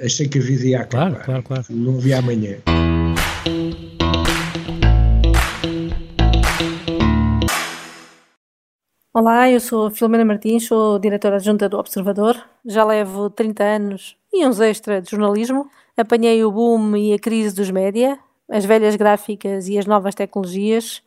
Achei 0.00 0.28
que 0.28 0.38
a 0.38 0.42
vida 0.42 0.66
ia 0.66 0.80
acabar. 0.80 1.10
Claro, 1.10 1.24
claro, 1.24 1.42
claro. 1.42 1.64
Não 1.70 1.96
havia 1.96 2.18
amanhã. 2.18 2.56
Olá, 9.18 9.50
eu 9.50 9.58
sou 9.60 9.90
Filomena 9.90 10.26
Martins, 10.26 10.66
sou 10.66 10.98
diretora 10.98 11.36
adjunta 11.36 11.70
do 11.70 11.78
Observador. 11.78 12.36
Já 12.66 12.84
levo 12.84 13.30
30 13.30 13.64
anos 13.64 14.14
e 14.30 14.46
uns 14.46 14.60
extra 14.60 15.00
de 15.00 15.10
jornalismo. 15.10 15.70
Apanhei 15.96 16.44
o 16.44 16.52
boom 16.52 16.94
e 16.94 17.14
a 17.14 17.18
crise 17.18 17.56
dos 17.56 17.70
média, 17.70 18.18
as 18.46 18.66
velhas 18.66 18.94
gráficas 18.94 19.68
e 19.68 19.78
as 19.78 19.86
novas 19.86 20.14
tecnologias, 20.14 21.02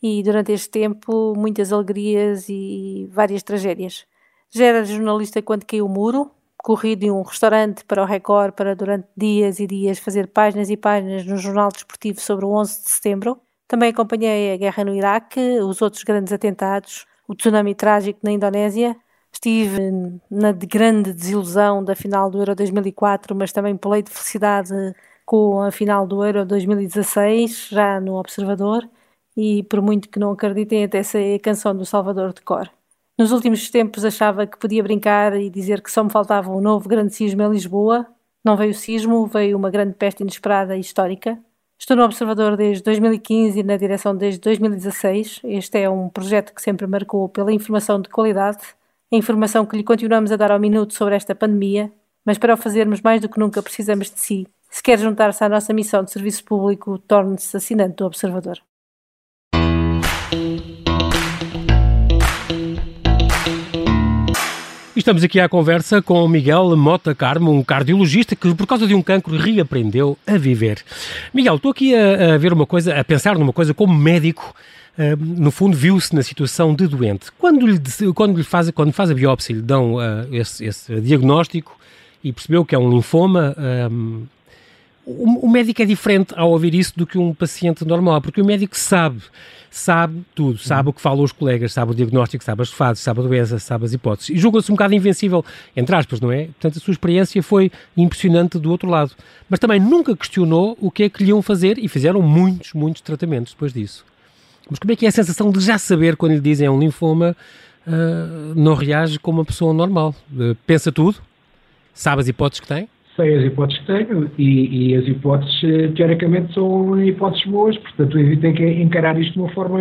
e 0.00 0.22
durante 0.22 0.52
este 0.52 0.70
tempo 0.70 1.34
muitas 1.36 1.72
alegrias 1.72 2.48
e 2.48 3.08
várias 3.10 3.42
tragédias. 3.42 4.06
Já 4.52 4.66
era 4.66 4.84
jornalista 4.84 5.42
quando 5.42 5.66
caiu 5.66 5.86
o 5.86 5.88
muro, 5.88 6.30
corri 6.58 6.94
de 6.94 7.10
um 7.10 7.22
restaurante 7.22 7.84
para 7.84 8.04
o 8.04 8.06
Record 8.06 8.52
para 8.52 8.76
durante 8.76 9.08
dias 9.16 9.58
e 9.58 9.66
dias 9.66 9.98
fazer 9.98 10.28
páginas 10.28 10.70
e 10.70 10.76
páginas 10.76 11.26
no 11.26 11.36
jornal 11.36 11.70
desportivo 11.72 12.20
sobre 12.20 12.44
o 12.44 12.50
11 12.50 12.84
de 12.84 12.88
setembro. 12.88 13.40
Também 13.66 13.90
acompanhei 13.90 14.52
a 14.52 14.56
guerra 14.56 14.84
no 14.84 14.94
Iraque, 14.94 15.58
os 15.58 15.82
outros 15.82 16.04
grandes 16.04 16.32
atentados, 16.32 17.04
o 17.28 17.34
tsunami 17.34 17.74
trágico 17.74 18.20
na 18.24 18.32
Indonésia. 18.32 18.96
Estive 19.32 19.78
na 20.30 20.52
grande 20.52 21.12
desilusão 21.12 21.84
da 21.84 21.94
final 21.94 22.30
do 22.30 22.38
Euro 22.38 22.54
2004, 22.56 23.36
mas 23.36 23.52
também 23.52 23.76
pulei 23.76 24.02
de 24.02 24.10
felicidade 24.10 24.72
com 25.26 25.60
a 25.60 25.70
final 25.70 26.06
do 26.06 26.24
Euro 26.24 26.46
2016, 26.46 27.68
já 27.70 28.00
no 28.00 28.16
Observador, 28.16 28.88
e 29.36 29.62
por 29.64 29.82
muito 29.82 30.08
que 30.08 30.18
não 30.18 30.32
acreditem, 30.32 30.84
até 30.84 31.02
sei 31.02 31.34
a 31.36 31.40
canção 31.40 31.76
do 31.76 31.84
Salvador 31.84 32.32
de 32.32 32.40
cor. 32.40 32.70
Nos 33.18 33.32
últimos 33.32 33.68
tempos 33.70 34.04
achava 34.04 34.46
que 34.46 34.58
podia 34.58 34.82
brincar 34.82 35.34
e 35.38 35.50
dizer 35.50 35.82
que 35.82 35.90
só 35.90 36.02
me 36.04 36.10
faltava 36.10 36.50
um 36.50 36.60
novo 36.60 36.88
grande 36.88 37.14
sismo 37.14 37.42
em 37.42 37.50
Lisboa. 37.50 38.06
Não 38.44 38.56
veio 38.56 38.72
sismo, 38.72 39.26
veio 39.26 39.56
uma 39.56 39.70
grande 39.70 39.94
peste 39.94 40.22
inesperada 40.22 40.76
e 40.76 40.80
histórica. 40.80 41.38
Estou 41.80 41.96
no 41.96 42.02
Observador 42.02 42.56
desde 42.56 42.82
2015 42.82 43.60
e 43.60 43.62
na 43.62 43.76
direção 43.76 44.14
desde 44.14 44.40
2016. 44.40 45.40
Este 45.44 45.78
é 45.78 45.88
um 45.88 46.08
projeto 46.08 46.52
que 46.52 46.60
sempre 46.60 46.88
marcou 46.88 47.28
pela 47.28 47.52
informação 47.52 48.00
de 48.00 48.08
qualidade, 48.08 48.58
a 49.12 49.16
informação 49.16 49.64
que 49.64 49.76
lhe 49.76 49.84
continuamos 49.84 50.32
a 50.32 50.36
dar 50.36 50.50
ao 50.50 50.58
minuto 50.58 50.92
sobre 50.92 51.14
esta 51.14 51.36
pandemia, 51.36 51.90
mas 52.24 52.36
para 52.36 52.54
o 52.54 52.56
fazermos 52.56 53.00
mais 53.00 53.20
do 53.20 53.28
que 53.28 53.38
nunca 53.38 53.62
precisamos 53.62 54.10
de 54.10 54.18
si. 54.18 54.48
Se 54.68 54.82
quer 54.82 54.98
juntar-se 54.98 55.42
à 55.44 55.48
nossa 55.48 55.72
missão 55.72 56.02
de 56.02 56.10
serviço 56.10 56.44
público, 56.44 56.98
torne-se 56.98 57.56
assinante 57.56 57.94
do 57.94 58.06
Observador. 58.06 58.58
Estamos 64.98 65.22
aqui 65.22 65.38
à 65.38 65.48
conversa 65.48 66.02
com 66.02 66.26
Miguel 66.26 66.76
Mota 66.76 67.14
Carmo, 67.14 67.52
um 67.52 67.62
cardiologista 67.62 68.34
que, 68.34 68.52
por 68.52 68.66
causa 68.66 68.84
de 68.84 68.96
um 68.96 69.00
cancro, 69.00 69.36
reaprendeu 69.36 70.18
a 70.26 70.36
viver. 70.36 70.84
Miguel, 71.32 71.54
estou 71.54 71.70
aqui 71.70 71.94
a, 71.94 72.34
a 72.34 72.36
ver 72.36 72.52
uma 72.52 72.66
coisa, 72.66 72.98
a 72.98 73.04
pensar 73.04 73.38
numa 73.38 73.52
coisa 73.52 73.72
como 73.72 73.94
médico. 73.94 74.52
Uh, 74.98 75.16
no 75.40 75.52
fundo, 75.52 75.76
viu-se 75.76 76.12
na 76.16 76.20
situação 76.20 76.74
de 76.74 76.88
doente. 76.88 77.30
Quando 77.38 77.64
lhe, 77.64 77.80
quando 78.12 78.36
lhe 78.36 78.42
faz, 78.42 78.72
quando 78.72 78.92
faz 78.92 79.08
a 79.08 79.14
biópsia, 79.14 79.54
lhe 79.54 79.62
dão 79.62 79.94
uh, 79.94 80.26
esse, 80.32 80.64
esse, 80.64 81.00
diagnóstico 81.00 81.78
e 82.22 82.32
percebeu 82.32 82.64
que 82.64 82.74
é 82.74 82.78
um 82.78 82.90
linfoma, 82.90 83.54
um, 83.56 84.26
o, 85.08 85.46
o 85.46 85.50
médico 85.50 85.80
é 85.80 85.84
diferente 85.84 86.34
ao 86.36 86.50
ouvir 86.50 86.74
isso 86.74 86.92
do 86.96 87.06
que 87.06 87.16
um 87.18 87.32
paciente 87.32 87.84
normal, 87.84 88.20
porque 88.20 88.40
o 88.40 88.44
médico 88.44 88.76
sabe 88.76 89.22
sabe 89.70 90.22
tudo, 90.34 90.58
sabe 90.58 90.88
o 90.88 90.92
que 90.92 91.00
falam 91.00 91.22
os 91.22 91.32
colegas, 91.32 91.72
sabe 91.72 91.92
o 91.92 91.94
diagnóstico, 91.94 92.42
sabe 92.42 92.62
as 92.62 92.70
fases, 92.70 93.02
sabe 93.02 93.20
a 93.20 93.22
doença, 93.22 93.58
sabe 93.58 93.84
as 93.84 93.92
hipóteses. 93.92 94.30
E 94.30 94.38
julga-se 94.38 94.70
um 94.70 94.74
bocado 94.74 94.94
invencível, 94.94 95.44
entre 95.76 95.94
aspas, 95.94 96.20
não 96.20 96.32
é? 96.32 96.46
Portanto, 96.46 96.78
a 96.78 96.80
sua 96.80 96.92
experiência 96.92 97.42
foi 97.42 97.70
impressionante 97.96 98.58
do 98.58 98.70
outro 98.70 98.88
lado. 98.88 99.12
Mas 99.48 99.58
também 99.58 99.78
nunca 99.78 100.16
questionou 100.16 100.76
o 100.80 100.90
que 100.90 101.04
é 101.04 101.08
que 101.08 101.22
lhe 101.22 101.30
iam 101.30 101.42
fazer 101.42 101.78
e 101.78 101.88
fizeram 101.88 102.22
muitos, 102.22 102.72
muitos 102.72 103.02
tratamentos 103.02 103.52
depois 103.52 103.72
disso. 103.72 104.04
Mas 104.70 104.78
como 104.78 104.92
é 104.92 104.96
que 104.96 105.06
é 105.06 105.08
a 105.08 105.12
sensação 105.12 105.50
de 105.50 105.60
já 105.60 105.78
saber 105.78 106.16
quando 106.16 106.32
lhe 106.32 106.40
dizem 106.40 106.66
é 106.66 106.70
um 106.70 106.78
linfoma, 106.78 107.36
uh, 107.86 108.54
não 108.54 108.74
reage 108.74 109.18
como 109.18 109.38
uma 109.38 109.44
pessoa 109.44 109.72
normal? 109.72 110.14
Uh, 110.32 110.54
pensa 110.66 110.90
tudo? 110.90 111.18
Sabe 111.94 112.20
as 112.20 112.28
hipóteses 112.28 112.60
que 112.60 112.66
tem? 112.66 112.88
Sei 113.18 113.36
as 113.36 113.44
hipóteses 113.44 113.80
que 113.82 113.86
tenho 113.86 114.30
e, 114.38 114.90
e, 114.90 114.96
as 114.96 115.06
hipóteses, 115.06 115.64
eh, 115.64 115.88
teoricamente, 115.96 116.54
são 116.54 117.02
hipóteses 117.02 117.44
boas, 117.46 117.76
portanto, 117.76 118.16
tem 118.40 118.54
que 118.54 118.64
encarar 118.64 119.20
isto 119.20 119.32
de 119.32 119.40
uma 119.40 119.50
forma 119.50 119.78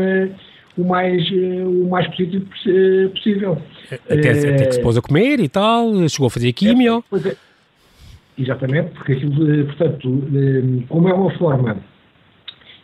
o 0.75 0.83
mais, 0.83 1.21
eh, 1.31 1.63
o 1.63 1.87
mais 1.87 2.07
positivo 2.07 2.45
eh, 2.67 3.07
possível. 3.09 3.57
Até, 4.09 4.27
é, 4.27 4.53
até 4.55 4.65
que 4.65 4.71
se 4.73 4.81
pôs 4.81 4.97
a 4.97 5.01
comer 5.01 5.39
e 5.39 5.47
tal, 5.47 5.91
chegou 6.09 6.27
a 6.27 6.31
fazer 6.31 6.51
químio. 6.53 7.03
É, 7.13 7.29
é, 7.29 7.35
exatamente, 8.39 8.89
porque 8.91 9.13
aquilo, 9.13 9.65
portanto, 9.65 10.23
como 10.89 11.07
é 11.07 11.13
uma 11.13 11.31
forma 11.37 11.77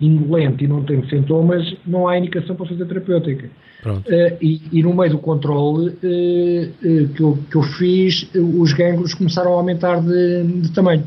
indolente 0.05 0.63
e 0.63 0.67
não 0.67 0.83
tem 0.83 1.07
sintomas, 1.09 1.75
não 1.85 2.07
há 2.07 2.17
indicação 2.17 2.55
para 2.55 2.65
fazer 2.65 2.85
terapêutica. 2.85 3.49
Uh, 3.85 4.37
e, 4.41 4.61
e, 4.71 4.81
no 4.81 4.93
meio 4.93 5.11
do 5.11 5.17
controle 5.17 5.89
uh, 5.89 5.91
uh, 5.91 7.07
que, 7.09 7.21
eu, 7.21 7.39
que 7.51 7.55
eu 7.57 7.63
fiz, 7.63 8.29
os 8.33 8.71
gânglios 8.71 9.13
começaram 9.13 9.51
a 9.53 9.55
aumentar 9.55 10.01
de, 10.01 10.43
de 10.61 10.71
tamanho. 10.71 11.03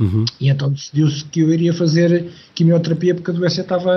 Uhum. 0.00 0.24
E 0.40 0.48
então 0.48 0.70
decidiu-se 0.70 1.24
que 1.26 1.40
eu 1.40 1.52
iria 1.52 1.74
fazer 1.74 2.26
quimioterapia 2.54 3.14
porque 3.14 3.30
a 3.30 3.34
doença 3.34 3.60
estava, 3.60 3.92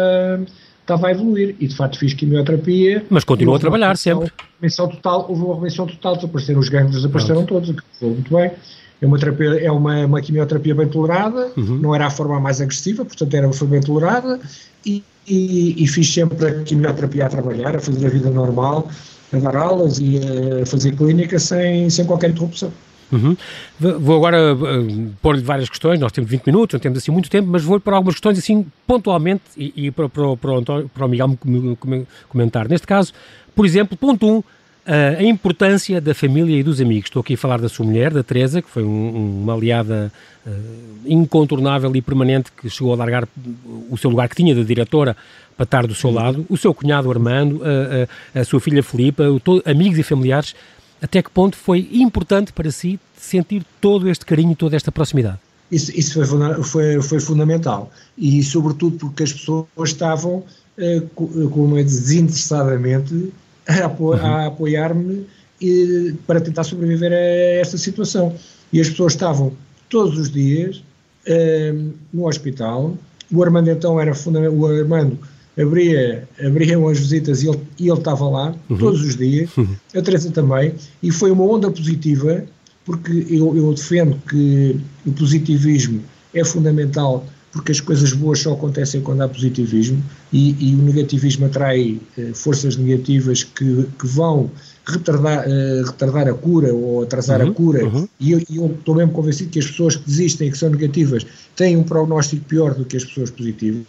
estava 0.81 1.07
a 1.07 1.11
evoluir. 1.11 1.55
E 1.59 1.67
de 1.67 1.75
facto 1.75 1.97
fiz 1.97 2.13
quimioterapia. 2.13 3.05
Mas 3.09 3.23
continuou 3.23 3.55
a 3.55 3.59
trabalhar 3.59 3.95
sempre. 3.95 4.31
Remissão 4.61 4.87
total, 4.89 5.25
houve 5.29 5.41
uma 5.41 5.55
remissão 5.55 5.87
total, 5.87 6.15
desapareceram 6.15 6.59
os 6.59 6.69
gânglios, 6.69 6.97
desapareceram 6.97 7.45
Pronto. 7.45 7.65
todos, 7.67 7.83
foi 7.99 8.09
muito 8.09 8.35
bem. 8.35 8.51
É 9.01 9.05
uma, 9.05 9.17
terapia, 9.17 9.63
é 9.63 9.71
uma, 9.71 10.05
uma 10.05 10.21
quimioterapia 10.21 10.75
bem 10.75 10.87
tolerada, 10.87 11.51
uhum. 11.55 11.77
não 11.77 11.95
era 11.95 12.07
a 12.07 12.09
forma 12.09 12.39
mais 12.39 12.59
agressiva, 12.59 13.05
portanto 13.05 13.33
era, 13.33 13.51
foi 13.53 13.67
bem 13.67 13.81
tolerada, 13.81 14.39
e, 14.85 15.03
e, 15.27 15.83
e, 15.83 15.87
fiz 15.87 16.13
sempre 16.13 16.45
a 16.45 16.63
quimioterapia 16.63 17.25
a 17.25 17.29
trabalhar, 17.29 17.75
a 17.75 17.79
fazer 17.79 18.05
a 18.05 18.09
vida 18.09 18.29
normal, 18.29 18.89
a 19.31 19.37
dar 19.37 19.55
aulas 19.55 19.99
e 19.99 20.19
a 20.61 20.65
fazer 20.65 20.95
clínica 20.95 21.39
sem, 21.39 21.89
sem 21.89 22.05
qualquer 22.05 22.31
interrupção. 22.31 22.71
Uhum. 23.11 23.35
Vou 23.79 24.17
agora 24.17 24.53
uh, 24.53 25.11
pôr-lhe 25.21 25.41
várias 25.41 25.69
questões, 25.69 25.99
nós 25.99 26.11
temos 26.11 26.29
20 26.29 26.45
minutos, 26.45 26.73
não 26.73 26.79
temos 26.79 26.99
assim 26.99 27.11
muito 27.11 27.29
tempo, 27.29 27.47
mas 27.49 27.63
vou 27.63 27.79
para 27.79 27.95
algumas 27.95 28.15
questões 28.15 28.37
assim 28.37 28.65
pontualmente 28.85 29.43
e, 29.57 29.87
e 29.87 29.91
para, 29.91 30.07
para, 30.07 30.37
para, 30.37 30.59
o, 30.59 30.89
para 30.89 31.05
o 31.05 31.09
Miguel 31.09 31.37
comentar. 32.27 32.69
Neste 32.69 32.85
caso, 32.85 33.13
por 33.55 33.65
exemplo, 33.65 33.97
ponto 33.97 34.27
1, 34.27 34.31
um, 34.31 34.43
a 35.17 35.23
importância 35.23 36.01
da 36.01 36.15
família 36.15 36.59
e 36.59 36.63
dos 36.63 36.81
amigos. 36.81 37.05
Estou 37.05 37.19
aqui 37.19 37.35
a 37.35 37.37
falar 37.37 37.61
da 37.61 37.69
sua 37.69 37.85
mulher, 37.85 38.11
da 38.11 38.23
Teresa, 38.23 38.61
que 38.61 38.69
foi 38.69 38.83
um, 38.83 39.41
uma 39.43 39.53
aliada 39.53 40.11
uh, 40.45 40.51
incontornável 41.05 41.95
e 41.95 42.01
permanente 42.01 42.51
que 42.51 42.69
chegou 42.69 42.93
a 42.93 42.95
largar 42.95 43.27
o 43.89 43.97
seu 43.97 44.09
lugar 44.09 44.27
que 44.27 44.35
tinha 44.35 44.55
de 44.55 44.63
diretora 44.63 45.15
para 45.55 45.63
estar 45.63 45.85
do 45.85 45.93
seu 45.93 46.09
lado, 46.09 46.45
o 46.49 46.57
seu 46.57 46.73
cunhado 46.73 47.11
Armando, 47.11 47.61
a, 47.63 48.39
a, 48.39 48.41
a 48.41 48.43
sua 48.45 48.59
filha 48.59 48.81
Filipa, 48.81 49.25
amigos 49.65 49.99
e 49.99 50.03
familiares. 50.03 50.55
Até 51.01 51.21
que 51.21 51.29
ponto 51.29 51.55
foi 51.55 51.87
importante 51.91 52.51
para 52.51 52.71
si 52.71 52.99
sentir 53.15 53.63
todo 53.79 54.09
este 54.09 54.25
carinho, 54.25 54.55
toda 54.55 54.75
esta 54.75 54.91
proximidade? 54.91 55.37
Isso, 55.71 55.91
isso 55.95 56.13
foi, 56.13 56.63
foi, 56.63 57.01
foi, 57.01 57.19
fundamental 57.19 57.91
e, 58.17 58.41
sobretudo, 58.43 58.97
porque 58.97 59.21
as 59.21 59.31
pessoas 59.31 59.67
estavam, 59.83 60.43
uh, 60.77 61.49
como 61.49 61.77
é 61.77 61.83
desinteressadamente, 61.83 63.31
a, 63.69 63.85
apo 63.85 64.05
uhum. 64.05 64.13
a 64.13 64.47
apoiar-me 64.47 65.25
para 66.25 66.41
tentar 66.41 66.63
sobreviver 66.63 67.11
a 67.11 67.59
esta 67.61 67.77
situação. 67.77 68.33
E 68.71 68.79
as 68.79 68.89
pessoas 68.89 69.13
estavam 69.13 69.53
todos 69.89 70.17
os 70.17 70.31
dias 70.31 70.77
uh, 71.27 71.93
no 72.13 72.27
hospital. 72.27 72.97
O 73.31 73.43
Armando 73.43 73.69
então 73.69 73.99
era 73.99 74.13
fundamental. 74.15 74.57
O 74.57 74.65
Armando 74.67 75.19
abria, 75.59 76.27
abriam 76.43 76.87
as 76.87 76.99
visitas 76.99 77.43
e 77.43 77.49
ele, 77.49 77.59
e 77.77 77.89
ele 77.89 77.97
estava 77.97 78.27
lá 78.27 78.55
uhum. 78.69 78.77
todos 78.77 79.01
os 79.01 79.15
dias. 79.15 79.55
Uhum. 79.57 79.75
A 79.95 80.01
Teresa 80.01 80.31
também. 80.31 80.73
E 81.03 81.11
foi 81.11 81.31
uma 81.31 81.43
onda 81.43 81.69
positiva, 81.69 82.43
porque 82.85 83.25
eu, 83.29 83.55
eu 83.55 83.73
defendo 83.73 84.17
que 84.29 84.79
o 85.05 85.11
positivismo 85.11 86.01
é 86.33 86.43
fundamental 86.43 87.25
porque 87.51 87.71
as 87.71 87.79
coisas 87.79 88.13
boas 88.13 88.39
só 88.39 88.53
acontecem 88.53 89.01
quando 89.01 89.21
há 89.21 89.27
positivismo 89.27 90.03
e, 90.31 90.55
e 90.59 90.75
o 90.75 90.77
negativismo 90.79 91.47
atrai 91.47 91.99
eh, 92.17 92.31
forças 92.33 92.77
negativas 92.77 93.43
que, 93.43 93.87
que 93.97 94.07
vão 94.07 94.51
retardar, 94.85 95.45
eh, 95.47 95.81
retardar 95.85 96.27
a 96.27 96.33
cura 96.33 96.73
ou 96.73 97.03
atrasar 97.03 97.41
uhum, 97.41 97.49
a 97.49 97.53
cura. 97.53 97.85
Uhum. 97.85 98.07
E 98.19 98.31
eu, 98.31 98.41
eu 98.53 98.75
estou 98.77 98.95
mesmo 98.95 99.11
convencido 99.11 99.49
que 99.49 99.59
as 99.59 99.67
pessoas 99.67 99.95
que 99.95 100.05
desistem 100.05 100.47
e 100.47 100.51
que 100.51 100.57
são 100.57 100.69
negativas 100.69 101.25
têm 101.55 101.75
um 101.75 101.83
prognóstico 101.83 102.45
pior 102.45 102.75
do 102.75 102.85
que 102.85 102.97
as 102.97 103.03
pessoas 103.03 103.31
positivas. 103.31 103.81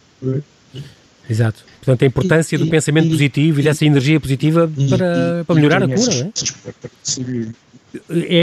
Exato. 1.29 1.63
Portanto, 1.79 2.03
a 2.03 2.07
importância 2.07 2.57
e, 2.57 2.59
do 2.59 2.67
e, 2.67 2.71
pensamento 2.71 3.11
positivo 3.11 3.61
e, 3.61 3.63
dessa 3.63 3.85
energia 3.85 4.19
positiva 4.19 4.71
para, 4.89 5.45
para 5.47 5.55
melhorar 5.55 5.83
a 5.83 5.89
cura, 5.89 6.15
não 6.15 6.27
é? 6.27 6.33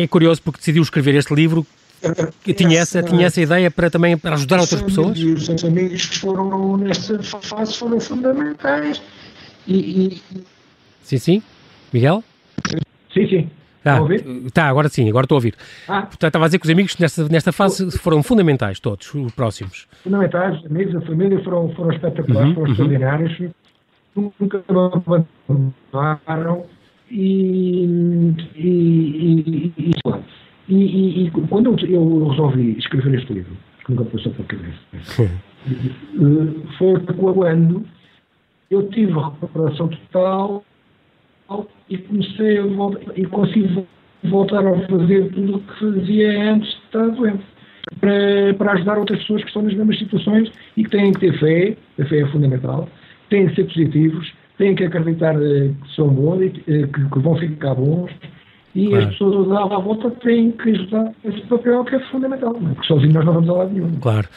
É 0.03 0.07
curioso 0.07 0.41
porque 0.41 0.59
decidiu 0.59 0.83
escrever 0.83 1.15
este 1.15 1.33
livro 1.33 1.65
que 2.43 2.53
tinha 2.53 2.79
essa, 2.79 3.01
tinha 3.01 3.27
essa 3.27 3.41
ideia 3.41 3.71
para 3.71 3.89
também 3.89 4.17
para 4.17 4.35
ajudar 4.35 4.59
outras 4.59 4.81
pessoas? 4.81 5.17
Os 5.19 5.45
seus 5.45 5.63
amigos 5.65 6.03
foram, 6.03 6.77
nesta 6.77 7.21
fase, 7.23 7.77
foram 7.77 7.99
fundamentais. 7.99 9.01
E, 9.67 9.75
e... 9.75 10.21
Sim, 11.03 11.17
sim. 11.17 11.43
Miguel? 11.91 12.23
Sim, 13.13 13.27
sim. 13.27 13.49
Ah, 13.85 13.99
tá, 14.53 14.67
agora 14.67 14.89
sim, 14.89 15.07
agora 15.09 15.23
estou 15.23 15.35
a 15.35 15.37
ouvir. 15.37 15.55
Ah. 15.87 16.01
Portanto, 16.01 16.25
estava 16.25 16.45
a 16.45 16.47
dizer 16.49 16.59
que 16.59 16.65
os 16.65 16.71
amigos 16.71 16.97
nesta, 16.97 17.27
nesta 17.29 17.51
fase 17.53 17.89
foram 17.97 18.21
fundamentais, 18.21 18.79
todos, 18.79 19.13
os 19.13 19.31
próximos. 19.33 19.87
Fundamentais, 20.03 20.65
amigos, 20.65 20.95
a 20.95 21.01
família 21.01 21.41
foram, 21.43 21.73
foram 21.73 21.93
espetaculares, 21.93 22.49
uhum, 22.49 22.53
foram 22.53 22.65
uhum. 22.65 22.71
extraordinários, 22.71 23.51
nunca 24.15 24.63
me 24.69 25.63
abandonaram 25.87 26.65
e, 27.09 27.85
e, 28.55 29.73
e, 29.73 29.73
e, 29.77 29.91
e, 30.67 30.75
e, 30.75 31.27
e 31.27 31.31
quando 31.31 31.77
eu, 31.79 31.89
eu, 31.89 32.27
resolvi 32.29 32.77
escrever 32.77 33.15
este 33.15 33.33
livro, 33.33 33.55
que 33.85 33.91
nunca 33.91 34.05
passou 34.05 34.31
pela 34.33 34.47
cabeça, 34.47 35.31
Foi 36.77 36.99
quando 37.33 37.85
eu 38.69 38.89
tive 38.89 39.11
a 39.13 39.29
recuperação 39.29 39.87
total 39.89 40.63
e 41.89 41.97
comecei 41.97 42.57
a 42.59 42.65
voltar, 42.65 43.17
e 43.17 43.25
consegui 43.25 43.85
voltar 44.25 44.65
a 44.65 44.87
fazer 44.87 45.29
tudo 45.31 45.57
o 45.57 45.59
que 45.61 45.79
fazia 45.79 46.51
antes 46.53 46.69
de 46.69 46.77
estar 46.85 47.07
doente. 47.07 47.43
Para, 48.01 48.53
para 48.57 48.73
ajudar 48.73 48.97
outras 48.97 49.19
pessoas 49.19 49.41
que 49.41 49.47
estão 49.47 49.61
nas 49.61 49.73
mesmas 49.73 49.97
situações 49.97 50.51
e 50.75 50.83
que 50.83 50.89
têm 50.89 51.13
que 51.13 51.19
ter 51.21 51.39
fé, 51.39 51.77
a 52.01 52.05
fé 52.05 52.19
é 52.19 52.27
fundamental, 52.27 52.89
têm 53.29 53.47
que 53.47 53.55
ser 53.55 53.63
positivos, 53.63 54.33
têm 54.57 54.75
que 54.75 54.83
acreditar 54.83 55.35
eh, 55.41 55.71
que 55.81 55.95
são 55.95 56.09
bons, 56.09 56.41
e 56.41 56.49
que, 56.49 56.73
eh, 56.73 56.87
que 56.87 57.19
vão 57.19 57.37
ficar 57.37 57.75
bons, 57.75 58.11
e 58.77 58.89
claro. 58.89 59.05
as 59.05 59.11
pessoas 59.11 59.51
à 59.51 59.79
volta 59.79 60.11
têm 60.21 60.51
que 60.51 60.69
ajudar 60.69 61.11
esse 61.25 61.41
papel 61.47 61.83
que 61.83 61.95
é 61.95 61.99
fundamental, 62.11 62.55
não 62.61 62.69
é? 62.69 62.73
porque 62.75 62.87
sozinhos 62.87 63.15
nós 63.15 63.25
não 63.25 63.33
vamos 63.33 63.49
a 63.49 63.53
lado 63.53 63.73
nenhum. 63.73 63.91
Claro. 63.99 64.27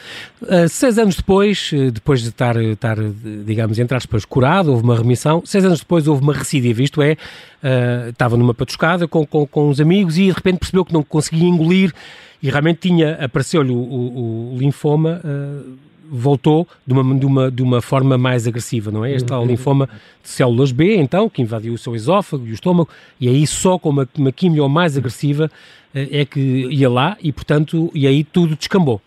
Uh, 0.41 0.67
seis 0.67 0.97
anos 0.97 1.15
depois, 1.15 1.71
depois 1.93 2.23
de 2.23 2.29
estar, 2.29 2.55
estar, 2.55 2.97
digamos, 3.45 3.77
entre 3.77 3.95
aspas, 3.95 4.25
curado, 4.25 4.71
houve 4.71 4.83
uma 4.83 4.95
remissão, 4.95 5.43
seis 5.45 5.63
anos 5.63 5.81
depois 5.81 6.07
houve 6.07 6.23
uma 6.23 6.33
recidiva, 6.33 6.81
isto 6.81 7.03
é, 7.03 7.11
uh, 7.11 8.09
estava 8.09 8.35
numa 8.35 8.55
patuscada 8.55 9.07
com, 9.07 9.27
com, 9.27 9.45
com 9.45 9.69
uns 9.69 9.79
amigos 9.79 10.17
e 10.17 10.23
de 10.23 10.31
repente 10.31 10.57
percebeu 10.57 10.83
que 10.83 10.93
não 10.93 11.03
conseguia 11.03 11.47
engolir 11.47 11.93
e 12.41 12.49
realmente 12.49 12.79
tinha, 12.79 13.23
apareceu-lhe 13.23 13.71
o, 13.71 13.77
o, 13.77 14.55
o 14.55 14.57
linfoma... 14.57 15.21
Uh, 15.23 15.90
voltou 16.11 16.67
de 16.85 16.93
uma, 16.93 17.15
de, 17.15 17.25
uma, 17.25 17.49
de 17.49 17.63
uma 17.63 17.81
forma 17.81 18.17
mais 18.17 18.45
agressiva, 18.45 18.91
não 18.91 19.05
é? 19.05 19.13
Este 19.13 19.29
tal 19.29 19.45
linfoma 19.45 19.87
de 20.21 20.27
células 20.27 20.73
B, 20.73 20.97
então, 20.97 21.29
que 21.29 21.41
invadiu 21.41 21.73
o 21.73 21.77
seu 21.77 21.95
esófago 21.95 22.45
e 22.45 22.51
o 22.51 22.53
estômago, 22.53 22.89
e 23.19 23.29
aí 23.29 23.47
só 23.47 23.79
com 23.79 23.89
uma, 23.89 24.07
uma 24.17 24.31
quimio 24.31 24.67
mais 24.67 24.97
agressiva 24.97 25.49
eh, 25.95 26.21
é 26.21 26.25
que 26.25 26.39
ia 26.39 26.89
lá 26.89 27.17
e, 27.23 27.31
portanto, 27.31 27.89
e 27.95 28.05
aí 28.05 28.25
tudo 28.25 28.57
descambou. 28.57 29.01